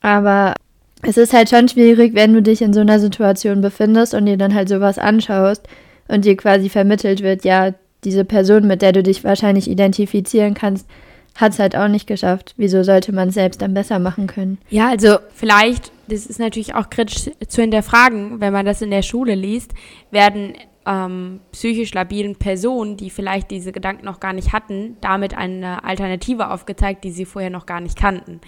Aber 0.00 0.54
es 1.02 1.16
ist 1.16 1.32
halt 1.32 1.48
schon 1.48 1.68
schwierig, 1.68 2.14
wenn 2.14 2.32
du 2.32 2.42
dich 2.42 2.62
in 2.62 2.72
so 2.72 2.80
einer 2.80 2.98
Situation 2.98 3.60
befindest 3.60 4.14
und 4.14 4.26
dir 4.26 4.36
dann 4.36 4.54
halt 4.54 4.68
sowas 4.68 4.98
anschaust 4.98 5.68
und 6.08 6.24
dir 6.24 6.36
quasi 6.36 6.68
vermittelt 6.68 7.22
wird, 7.22 7.44
ja, 7.44 7.72
diese 8.04 8.24
Person, 8.24 8.66
mit 8.66 8.82
der 8.82 8.92
du 8.92 9.02
dich 9.02 9.24
wahrscheinlich 9.24 9.68
identifizieren 9.68 10.54
kannst, 10.54 10.86
hat 11.34 11.52
es 11.52 11.58
halt 11.58 11.76
auch 11.76 11.88
nicht 11.88 12.06
geschafft. 12.06 12.54
Wieso 12.56 12.82
sollte 12.82 13.12
man 13.12 13.28
es 13.28 13.34
selbst 13.34 13.62
dann 13.62 13.74
besser 13.74 13.98
machen 13.98 14.26
können? 14.26 14.58
Ja, 14.70 14.88
also 14.88 15.18
vielleicht, 15.34 15.92
das 16.08 16.26
ist 16.26 16.40
natürlich 16.40 16.74
auch 16.74 16.88
kritisch 16.88 17.30
zu 17.46 17.60
hinterfragen, 17.60 18.40
wenn 18.40 18.52
man 18.52 18.66
das 18.66 18.82
in 18.82 18.90
der 18.90 19.02
Schule 19.02 19.34
liest, 19.34 19.72
werden 20.10 20.54
ähm, 20.86 21.40
psychisch 21.52 21.92
labilen 21.92 22.36
Personen, 22.36 22.96
die 22.96 23.10
vielleicht 23.10 23.50
diese 23.50 23.72
Gedanken 23.72 24.04
noch 24.04 24.20
gar 24.20 24.32
nicht 24.32 24.52
hatten, 24.52 24.96
damit 25.00 25.36
eine 25.36 25.84
Alternative 25.84 26.50
aufgezeigt, 26.50 27.04
die 27.04 27.10
sie 27.10 27.24
vorher 27.24 27.50
noch 27.50 27.66
gar 27.66 27.80
nicht 27.80 27.98
kannten. 27.98 28.40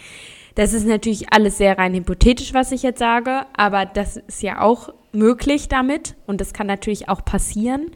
Das 0.54 0.72
ist 0.72 0.86
natürlich 0.86 1.32
alles 1.32 1.58
sehr 1.58 1.78
rein 1.78 1.94
hypothetisch, 1.94 2.54
was 2.54 2.72
ich 2.72 2.82
jetzt 2.82 2.98
sage, 2.98 3.42
aber 3.56 3.86
das 3.86 4.16
ist 4.16 4.42
ja 4.42 4.60
auch 4.60 4.92
möglich 5.12 5.68
damit 5.68 6.16
und 6.26 6.40
das 6.40 6.52
kann 6.52 6.66
natürlich 6.66 7.08
auch 7.08 7.24
passieren. 7.24 7.90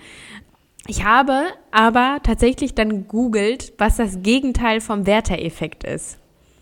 Ich 0.87 1.05
habe 1.05 1.45
aber 1.71 2.19
tatsächlich 2.23 2.75
dann 2.75 3.07
googelt, 3.07 3.73
was 3.79 3.97
das 3.97 4.23
Gegenteil 4.23 4.81
vom 4.81 5.07
Werther-Effekt 5.07 5.85
ist. 5.85 6.19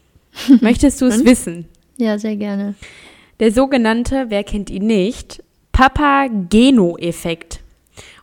Möchtest 0.60 1.00
du 1.00 1.06
es 1.06 1.24
wissen? 1.24 1.68
Ja, 1.96 2.18
sehr 2.18 2.36
gerne. 2.36 2.74
Der 3.40 3.52
sogenannte, 3.52 4.26
wer 4.28 4.44
kennt 4.44 4.70
ihn 4.70 4.86
nicht, 4.86 5.42
Papageno-Effekt. 5.72 7.59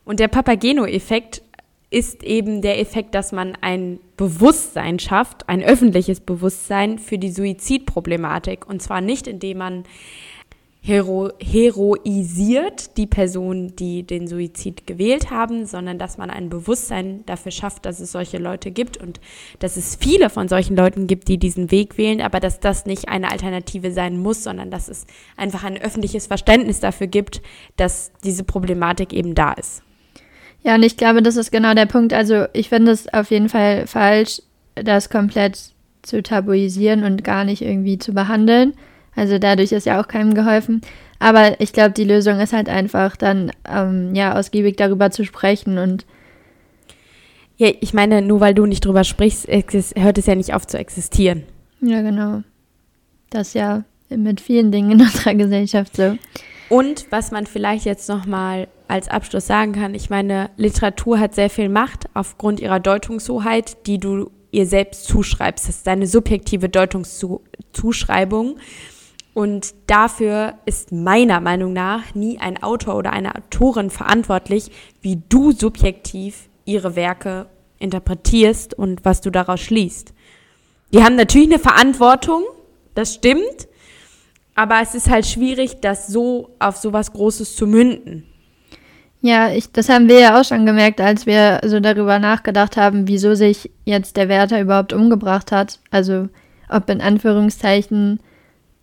Und 0.08 0.22
der 0.22 0.30
Papageno-Effekt 0.30 1.42
ist 1.90 2.24
eben 2.24 2.62
der 2.62 2.80
Effekt, 2.80 3.14
dass 3.14 3.34
man 3.34 3.58
ein 3.60 4.00
Bewusstsein 4.16 5.00
schafft, 5.00 5.50
ein 5.50 5.62
öffentliches 5.62 6.22
Bewusstsein 6.22 6.98
für 6.98 7.18
die 7.18 7.30
Suizidproblematik. 7.30 8.66
Und 8.66 8.82
zwar 8.82 9.02
nicht, 9.02 9.28
indem 9.28 9.58
man 9.58 9.84
hero 10.80 11.30
heroisiert 11.42 12.96
die 12.96 13.06
Personen, 13.06 13.76
die 13.76 14.04
den 14.04 14.30
Suizid 14.30 14.88
gewählt 14.88 15.30
haben, 15.30 15.66
sondern 15.66 16.00
dass 16.00 16.18
man 16.18 16.30
ein 16.30 16.48
Bewusstsein 16.48 17.26
dafür 17.26 17.52
schafft, 17.52 17.86
dass 17.86 18.00
es 18.00 18.14
solche 18.14 18.38
Leute 18.38 18.72
gibt 18.72 18.96
und 18.96 19.20
dass 19.60 19.76
es 19.76 19.98
viele 19.98 20.30
von 20.30 20.48
solchen 20.48 20.78
Leuten 20.78 21.08
gibt, 21.08 21.28
die 21.28 21.38
diesen 21.38 21.70
Weg 21.70 21.98
wählen, 21.98 22.22
aber 22.22 22.40
dass 22.40 22.62
das 22.62 22.86
nicht 22.86 23.10
eine 23.10 23.30
Alternative 23.30 23.92
sein 23.92 24.18
muss, 24.18 24.46
sondern 24.46 24.72
dass 24.72 24.88
es 24.88 25.06
einfach 25.36 25.66
ein 25.66 25.76
öffentliches 25.76 26.28
Verständnis 26.28 26.80
dafür 26.80 27.08
gibt, 27.08 27.42
dass 27.76 28.14
diese 28.24 28.46
Problematik 28.46 29.12
eben 29.12 29.36
da 29.36 29.52
ist. 29.52 29.84
Ja, 30.64 30.76
und 30.76 30.84
ich 30.84 30.98
glaube, 30.98 31.22
das 31.22 31.36
ist 31.38 31.52
genau 31.52 31.74
der 31.74 31.86
Punkt. 31.86 32.14
Also 32.14 32.46
ich 32.54 32.70
finde 32.70 32.92
es 32.92 33.12
auf 33.14 33.32
jeden 33.32 33.50
Fall 33.50 33.88
falsch, 33.88 34.42
das 34.76 35.10
komplett 35.10 35.72
zu 36.02 36.22
tabuisieren 36.22 37.04
und 37.04 37.24
gar 37.24 37.44
nicht 37.44 37.62
irgendwie 37.62 37.98
zu 37.98 38.14
behandeln. 38.14 38.74
Also 39.16 39.40
dadurch 39.40 39.72
ist 39.72 39.86
ja 39.86 40.00
auch 40.02 40.08
keinem 40.08 40.34
geholfen. 40.34 40.82
Aber 41.20 41.60
ich 41.60 41.74
glaube, 41.74 41.92
die 41.92 42.04
Lösung 42.04 42.40
ist 42.40 42.54
halt 42.54 42.70
einfach 42.70 43.16
dann, 43.16 43.52
ähm, 43.68 44.14
ja, 44.14 44.36
ausgiebig 44.36 44.76
darüber 44.78 45.10
zu 45.10 45.26
sprechen 45.26 45.78
und 45.78 46.06
Ja, 47.60 47.70
ich 47.82 47.94
meine, 47.94 48.22
nur 48.22 48.40
weil 48.40 48.54
du 48.54 48.68
nicht 48.68 48.86
drüber 48.86 49.04
sprichst, 49.04 49.48
hört 49.48 50.18
es 50.18 50.26
ja 50.28 50.36
nicht 50.36 50.54
auf 50.54 50.68
zu 50.68 50.78
existieren. 50.78 51.44
Ja, 51.82 52.02
genau. 52.04 52.44
Das 53.32 53.48
ist 53.50 53.54
ja 53.56 53.84
mit 54.10 54.42
vielen 54.42 54.72
Dingen 54.72 54.92
in 54.92 55.02
unserer 55.02 55.34
Gesellschaft 55.34 55.96
so. 55.96 56.18
Und 56.70 57.08
was 57.12 57.32
man 57.32 57.46
vielleicht 57.46 57.86
jetzt 57.86 58.10
nochmal 58.10 58.68
als 58.88 59.08
Abschluss 59.08 59.48
sagen 59.48 59.74
kann, 59.74 59.96
ich 59.96 60.10
meine, 60.10 60.50
Literatur 60.58 61.20
hat 61.20 61.36
sehr 61.36 61.50
viel 61.50 61.70
Macht 61.70 62.10
aufgrund 62.14 62.60
ihrer 62.60 62.80
Deutungshoheit, 62.80 63.88
die 63.88 64.00
du 64.00 64.32
ihr 64.52 64.66
selbst 64.66 65.06
zuschreibst. 65.06 65.68
Das 65.68 65.78
ist 65.78 65.88
deine 65.88 66.08
subjektive 66.08 66.70
Deutungszuschreibung. 66.70 68.58
Und 69.34 69.76
dafür 69.86 70.56
ist 70.66 70.92
meiner 70.92 71.40
Meinung 71.42 71.72
nach 71.72 72.16
nie 72.16 72.40
ein 72.40 72.62
Autor 72.64 72.96
oder 72.96 73.14
eine 73.14 73.36
Autorin 73.36 73.92
verantwortlich, 73.92 74.72
wie 75.02 75.22
du 75.30 75.52
subjektiv 75.52 76.50
ihre 76.66 76.96
Werke 76.96 77.46
interpretierst 77.78 78.74
und 78.74 79.06
was 79.06 79.22
du 79.22 79.30
daraus 79.30 79.60
schließt. 79.60 80.14
Die 80.92 81.04
haben 81.04 81.16
natürlich 81.16 81.50
eine 81.50 81.60
Verantwortung, 81.60 82.44
das 82.96 83.14
stimmt, 83.14 83.68
aber 84.58 84.82
es 84.82 84.96
ist 84.96 85.08
halt 85.08 85.28
schwierig, 85.28 85.82
das 85.82 86.08
so 86.08 86.50
auf 86.58 86.78
sowas 86.78 87.14
Großes 87.14 87.56
zu 87.56 87.68
münden. 87.68 88.24
Ja, 89.22 89.52
ich, 89.52 89.72
das 89.72 89.88
haben 89.88 90.10
wir 90.10 90.20
ja 90.20 90.40
auch 90.40 90.44
schon 90.44 90.66
gemerkt, 90.66 91.00
als 91.00 91.28
wir 91.28 91.62
so 91.64 91.80
darüber 91.80 92.18
nachgedacht 92.18 92.76
haben, 92.76 93.08
wieso 93.08 93.36
sich 93.36 93.70
jetzt 93.86 94.18
der 94.18 94.30
Wärter 94.30 94.60
überhaupt 94.60 94.94
umgebracht 94.94 95.52
hat. 95.52 95.80
Also 95.92 96.28
ob 96.70 96.90
in 96.90 97.02
Anführungszeichen 97.02 98.20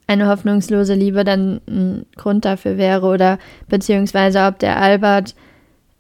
eine 0.07 0.29
hoffnungslose 0.29 0.95
Liebe 0.95 1.25
dann 1.25 1.61
ein 1.69 2.07
Grund 2.15 2.45
dafür 2.45 2.79
wäre 2.79 3.07
oder 3.07 3.39
beziehungsweise 3.69 4.47
ob 4.47 4.61
der 4.61 4.81
Albert 4.81 5.35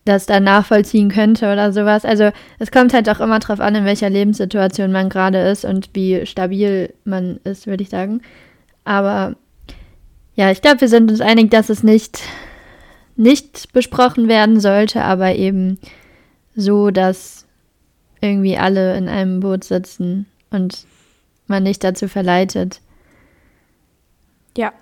das 0.05 0.27
dann 0.27 0.45
nachvollziehen 0.45 1.09
könnte 1.09 1.53
oder 1.53 1.73
sowas. 1.73 2.05
Also 2.05 2.31
es 2.61 2.71
kommt 2.71 2.95
halt 2.95 3.09
auch 3.09 3.19
immer 3.19 3.41
drauf 3.41 3.59
an, 3.59 3.75
in 3.75 3.85
welcher 3.87 4.11
Lebenssituation 4.11 4.93
man 4.93 5.09
gerade 5.09 5.39
ist 5.49 5.65
und 5.65 5.91
wie 5.95 6.27
stabil 6.27 6.95
man 7.05 7.41
ist, 7.43 7.67
würde 7.67 7.83
ich 7.83 7.89
sagen. 7.89 8.21
Aber 8.85 9.35
ja, 10.35 10.51
ich 10.51 10.63
glaube, 10.63 10.83
wir 10.83 10.89
sind 10.89 11.11
uns 11.11 11.21
einig, 11.21 11.51
dass 11.51 11.69
es 11.69 11.83
nicht, 11.83 12.21
nicht 13.17 13.73
besprochen 13.73 14.29
werden 14.29 14.61
sollte, 14.61 15.03
aber 15.03 15.35
eben 15.35 15.79
so, 16.57 16.91
dass 16.91 17.47
irgendwie 18.21 18.57
alle 18.57 18.97
in 18.97 19.09
einem 19.09 19.41
Boot 19.41 19.65
sitzen 19.65 20.27
und 20.51 20.87
man 21.47 21.63
nicht 21.63 21.85
dazu 21.85 22.09
verleitet, 22.09 22.81
ja, 24.57 24.73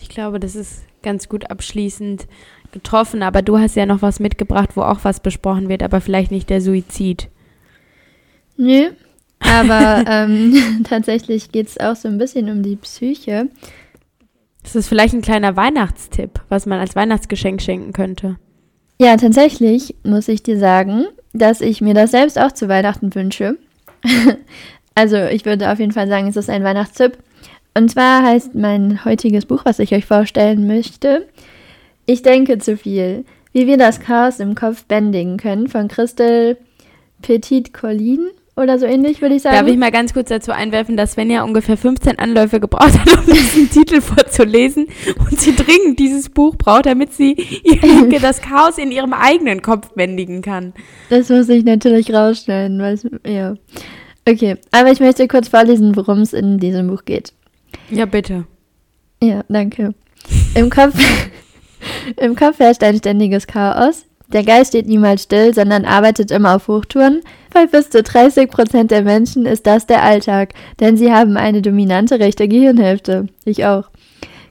ich 0.00 0.08
glaube, 0.08 0.38
das 0.38 0.54
ist 0.54 0.82
ganz 1.02 1.28
gut 1.28 1.50
abschließend 1.50 2.26
getroffen. 2.72 3.22
Aber 3.22 3.42
du 3.42 3.58
hast 3.58 3.76
ja 3.76 3.86
noch 3.86 4.02
was 4.02 4.20
mitgebracht, 4.20 4.70
wo 4.74 4.82
auch 4.82 5.00
was 5.02 5.20
besprochen 5.20 5.68
wird, 5.68 5.82
aber 5.82 6.00
vielleicht 6.00 6.30
nicht 6.30 6.50
der 6.50 6.60
Suizid. 6.60 7.28
Nö, 8.56 8.90
aber 9.40 10.04
ähm, 10.08 10.84
tatsächlich 10.84 11.52
geht 11.52 11.68
es 11.68 11.80
auch 11.80 11.96
so 11.96 12.08
ein 12.08 12.18
bisschen 12.18 12.50
um 12.50 12.62
die 12.62 12.76
Psyche. 12.76 13.48
Das 14.62 14.76
ist 14.76 14.88
vielleicht 14.88 15.14
ein 15.14 15.22
kleiner 15.22 15.56
Weihnachtstipp, 15.56 16.40
was 16.48 16.66
man 16.66 16.78
als 16.78 16.94
Weihnachtsgeschenk 16.94 17.60
schenken 17.60 17.92
könnte. 17.92 18.36
Ja, 19.00 19.16
tatsächlich 19.16 19.96
muss 20.04 20.28
ich 20.28 20.42
dir 20.42 20.58
sagen, 20.58 21.06
dass 21.32 21.60
ich 21.60 21.80
mir 21.80 21.94
das 21.94 22.12
selbst 22.12 22.38
auch 22.38 22.52
zu 22.52 22.68
Weihnachten 22.68 23.14
wünsche. 23.14 23.58
also 24.94 25.16
ich 25.16 25.44
würde 25.44 25.72
auf 25.72 25.78
jeden 25.78 25.92
Fall 25.92 26.08
sagen, 26.08 26.28
es 26.28 26.36
ist 26.36 26.50
ein 26.50 26.64
Weihnachtstipp. 26.64 27.18
Und 27.74 27.90
zwar 27.90 28.22
heißt 28.22 28.54
mein 28.54 29.04
heutiges 29.04 29.46
Buch, 29.46 29.64
was 29.64 29.78
ich 29.78 29.94
euch 29.94 30.04
vorstellen 30.04 30.66
möchte, 30.66 31.26
Ich 32.04 32.22
denke 32.22 32.58
zu 32.58 32.76
viel, 32.76 33.24
wie 33.52 33.66
wir 33.66 33.76
das 33.76 34.00
Chaos 34.00 34.40
im 34.40 34.54
Kopf 34.54 34.84
bändigen 34.84 35.36
können, 35.36 35.68
von 35.68 35.88
Christel 35.88 36.58
Petit 37.22 37.72
Collin 37.72 38.28
oder 38.54 38.78
so 38.78 38.86
ähnlich, 38.86 39.22
würde 39.22 39.34
ich 39.34 39.42
sagen. 39.42 39.56
Darf 39.56 39.66
ich 39.66 39.78
mal 39.78 39.90
ganz 39.90 40.12
kurz 40.12 40.28
dazu 40.28 40.52
einwerfen, 40.52 40.96
dass 40.96 41.12
Svenja 41.12 41.42
ungefähr 41.42 41.76
15 41.76 42.18
Anläufe 42.18 42.60
gebraucht 42.60 42.98
hat, 42.98 43.18
um 43.18 43.32
diesen 43.32 43.70
Titel 43.72 44.00
vorzulesen 44.00 44.88
und 45.18 45.40
sie 45.40 45.54
dringend 45.56 45.98
dieses 45.98 46.28
Buch 46.28 46.56
braucht, 46.56 46.86
damit 46.86 47.12
sie 47.14 47.32
ihr, 47.32 48.20
das 48.20 48.42
Chaos 48.42 48.78
in 48.78 48.90
ihrem 48.90 49.12
eigenen 49.12 49.62
Kopf 49.62 49.90
bändigen 49.94 50.42
kann. 50.42 50.74
Das 51.08 51.28
muss 51.28 51.48
ich 51.48 51.64
natürlich 51.64 52.12
rausschneiden, 52.12 52.78
weil 52.78 52.94
es, 52.94 53.06
ja. 53.26 53.54
Okay, 54.28 54.56
aber 54.70 54.92
ich 54.92 55.00
möchte 55.00 55.26
kurz 55.28 55.48
vorlesen, 55.48 55.96
worum 55.96 56.20
es 56.20 56.32
in 56.32 56.58
diesem 56.58 56.88
Buch 56.88 57.04
geht. 57.04 57.32
Ja, 57.90 58.04
bitte. 58.04 58.44
Ja, 59.22 59.42
danke. 59.48 59.94
Im 60.54 60.70
Kopf, 60.70 60.94
Im 62.16 62.36
Kopf 62.36 62.58
herrscht 62.58 62.82
ein 62.82 62.98
ständiges 62.98 63.46
Chaos. 63.46 64.04
Der 64.32 64.44
Geist 64.44 64.70
steht 64.70 64.86
niemals 64.86 65.24
still, 65.24 65.52
sondern 65.54 65.84
arbeitet 65.84 66.30
immer 66.30 66.56
auf 66.56 66.68
Hochtouren. 66.68 67.20
Bei 67.52 67.66
bis 67.66 67.90
zu 67.90 68.02
30 68.02 68.50
Prozent 68.50 68.90
der 68.90 69.02
Menschen 69.02 69.44
ist 69.44 69.66
das 69.66 69.86
der 69.86 70.02
Alltag, 70.02 70.54
denn 70.80 70.96
sie 70.96 71.12
haben 71.12 71.36
eine 71.36 71.60
dominante 71.60 72.18
rechte 72.18 72.48
Gehirnhälfte. 72.48 73.26
Ich 73.44 73.66
auch. 73.66 73.90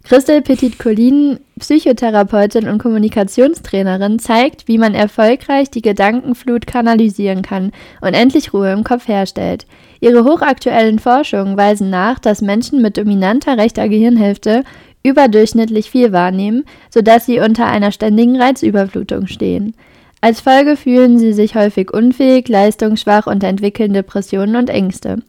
Christel 0.03 0.41
Petit-Collin, 0.41 1.39
Psychotherapeutin 1.59 2.67
und 2.67 2.79
Kommunikationstrainerin, 2.79 4.17
zeigt, 4.17 4.67
wie 4.67 4.79
man 4.79 4.95
erfolgreich 4.95 5.69
die 5.69 5.83
Gedankenflut 5.83 6.65
kanalisieren 6.65 7.43
kann 7.43 7.71
und 8.01 8.15
endlich 8.15 8.51
Ruhe 8.51 8.73
im 8.73 8.83
Kopf 8.83 9.07
herstellt. 9.07 9.67
Ihre 9.99 10.23
hochaktuellen 10.23 10.97
Forschungen 10.97 11.55
weisen 11.55 11.91
nach, 11.91 12.17
dass 12.17 12.41
Menschen 12.41 12.81
mit 12.81 12.97
dominanter 12.97 13.57
rechter 13.57 13.87
Gehirnhälfte 13.89 14.63
überdurchschnittlich 15.03 15.89
viel 15.89 16.11
wahrnehmen, 16.11 16.63
sodass 16.89 17.25
sie 17.25 17.39
unter 17.39 17.67
einer 17.67 17.91
ständigen 17.91 18.39
Reizüberflutung 18.39 19.27
stehen. 19.27 19.73
Als 20.21 20.41
Folge 20.41 20.77
fühlen 20.77 21.17
sie 21.17 21.33
sich 21.33 21.55
häufig 21.55 21.91
unfähig, 21.91 22.47
leistungsschwach 22.47 23.25
und 23.25 23.43
entwickeln 23.43 23.93
Depressionen 23.93 24.55
und 24.55 24.69
Ängste. 24.69 25.23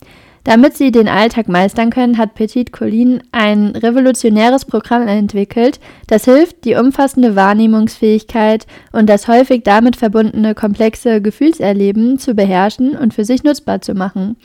Damit 0.44 0.76
sie 0.76 0.90
den 0.90 1.08
Alltag 1.08 1.48
meistern 1.48 1.90
können, 1.90 2.18
hat 2.18 2.34
Petit 2.34 2.72
Colin 2.72 3.22
ein 3.30 3.76
revolutionäres 3.76 4.64
Programm 4.64 5.06
entwickelt, 5.06 5.78
das 6.08 6.24
hilft, 6.24 6.64
die 6.64 6.74
umfassende 6.74 7.36
Wahrnehmungsfähigkeit 7.36 8.66
und 8.90 9.08
das 9.08 9.28
häufig 9.28 9.62
damit 9.62 9.94
verbundene 9.94 10.54
komplexe 10.54 11.22
Gefühlserleben 11.22 12.18
zu 12.18 12.34
beherrschen 12.34 12.96
und 12.96 13.14
für 13.14 13.24
sich 13.24 13.44
nutzbar 13.44 13.82
zu 13.82 13.94
machen. 13.94 14.36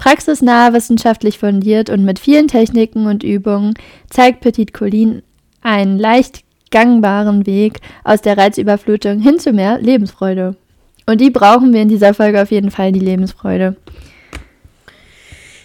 Praxisnah, 0.00 0.72
wissenschaftlich 0.72 1.38
fundiert 1.38 1.90
und 1.90 2.06
mit 2.06 2.18
vielen 2.18 2.48
Techniken 2.48 3.06
und 3.06 3.22
Übungen 3.22 3.74
zeigt 4.08 4.40
Petit 4.40 4.72
Colin 4.72 5.22
einen 5.60 5.98
leicht 5.98 6.42
gangbaren 6.70 7.44
Weg 7.44 7.80
aus 8.02 8.22
der 8.22 8.38
Reizüberflutung 8.38 9.20
hin 9.20 9.38
zu 9.38 9.52
mehr 9.52 9.78
Lebensfreude. 9.78 10.56
Und 11.04 11.20
die 11.20 11.28
brauchen 11.28 11.74
wir 11.74 11.82
in 11.82 11.90
dieser 11.90 12.14
Folge 12.14 12.40
auf 12.40 12.50
jeden 12.50 12.70
Fall, 12.70 12.92
die 12.92 12.98
Lebensfreude. 12.98 13.76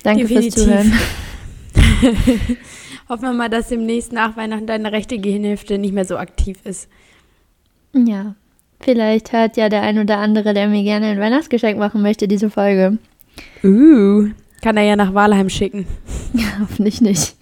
Danke 0.04 0.24
Definitiv. 0.24 0.54
fürs 0.54 0.66
Zuhören. 0.66 0.94
Hoffen 3.08 3.24
wir 3.24 3.34
mal, 3.34 3.50
dass 3.50 3.70
demnächst 3.70 4.12
nach 4.12 4.36
Weihnachten 4.36 4.68
deine 4.68 4.92
rechte 4.92 5.18
Gehirnhälfte 5.18 5.78
nicht 5.78 5.94
mehr 5.94 6.04
so 6.04 6.18
aktiv 6.18 6.58
ist. 6.66 6.90
Ja, 7.94 8.36
vielleicht 8.82 9.32
hört 9.32 9.56
ja 9.56 9.70
der 9.70 9.84
ein 9.84 9.98
oder 9.98 10.18
andere, 10.18 10.54
der 10.54 10.68
mir 10.68 10.84
gerne 10.84 11.06
ein 11.06 11.22
Weihnachtsgeschenk 11.22 11.80
machen 11.80 12.02
möchte, 12.02 12.28
diese 12.28 12.50
Folge. 12.50 12.98
Uh, 13.64 14.30
kann 14.62 14.78
er 14.78 14.84
ja 14.84 14.96
nach 14.96 15.14
Walheim 15.14 15.50
schicken. 15.50 15.88
Ja, 16.34 16.60
hoffentlich 16.60 17.02
nicht. 17.02 17.36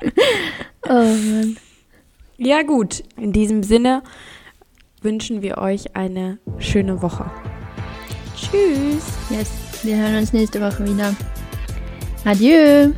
oh 0.88 0.92
Mann. 0.92 1.56
Ja, 2.36 2.62
gut. 2.62 3.02
In 3.16 3.32
diesem 3.32 3.62
Sinne 3.62 4.02
wünschen 5.02 5.42
wir 5.42 5.58
euch 5.58 5.96
eine 5.96 6.38
schöne 6.58 7.02
Woche. 7.02 7.30
Tschüss. 8.36 9.04
Yes, 9.30 9.50
wir 9.82 9.96
hören 9.96 10.16
uns 10.16 10.32
nächste 10.32 10.60
Woche 10.60 10.86
wieder. 10.86 11.14
Adieu 12.24 12.92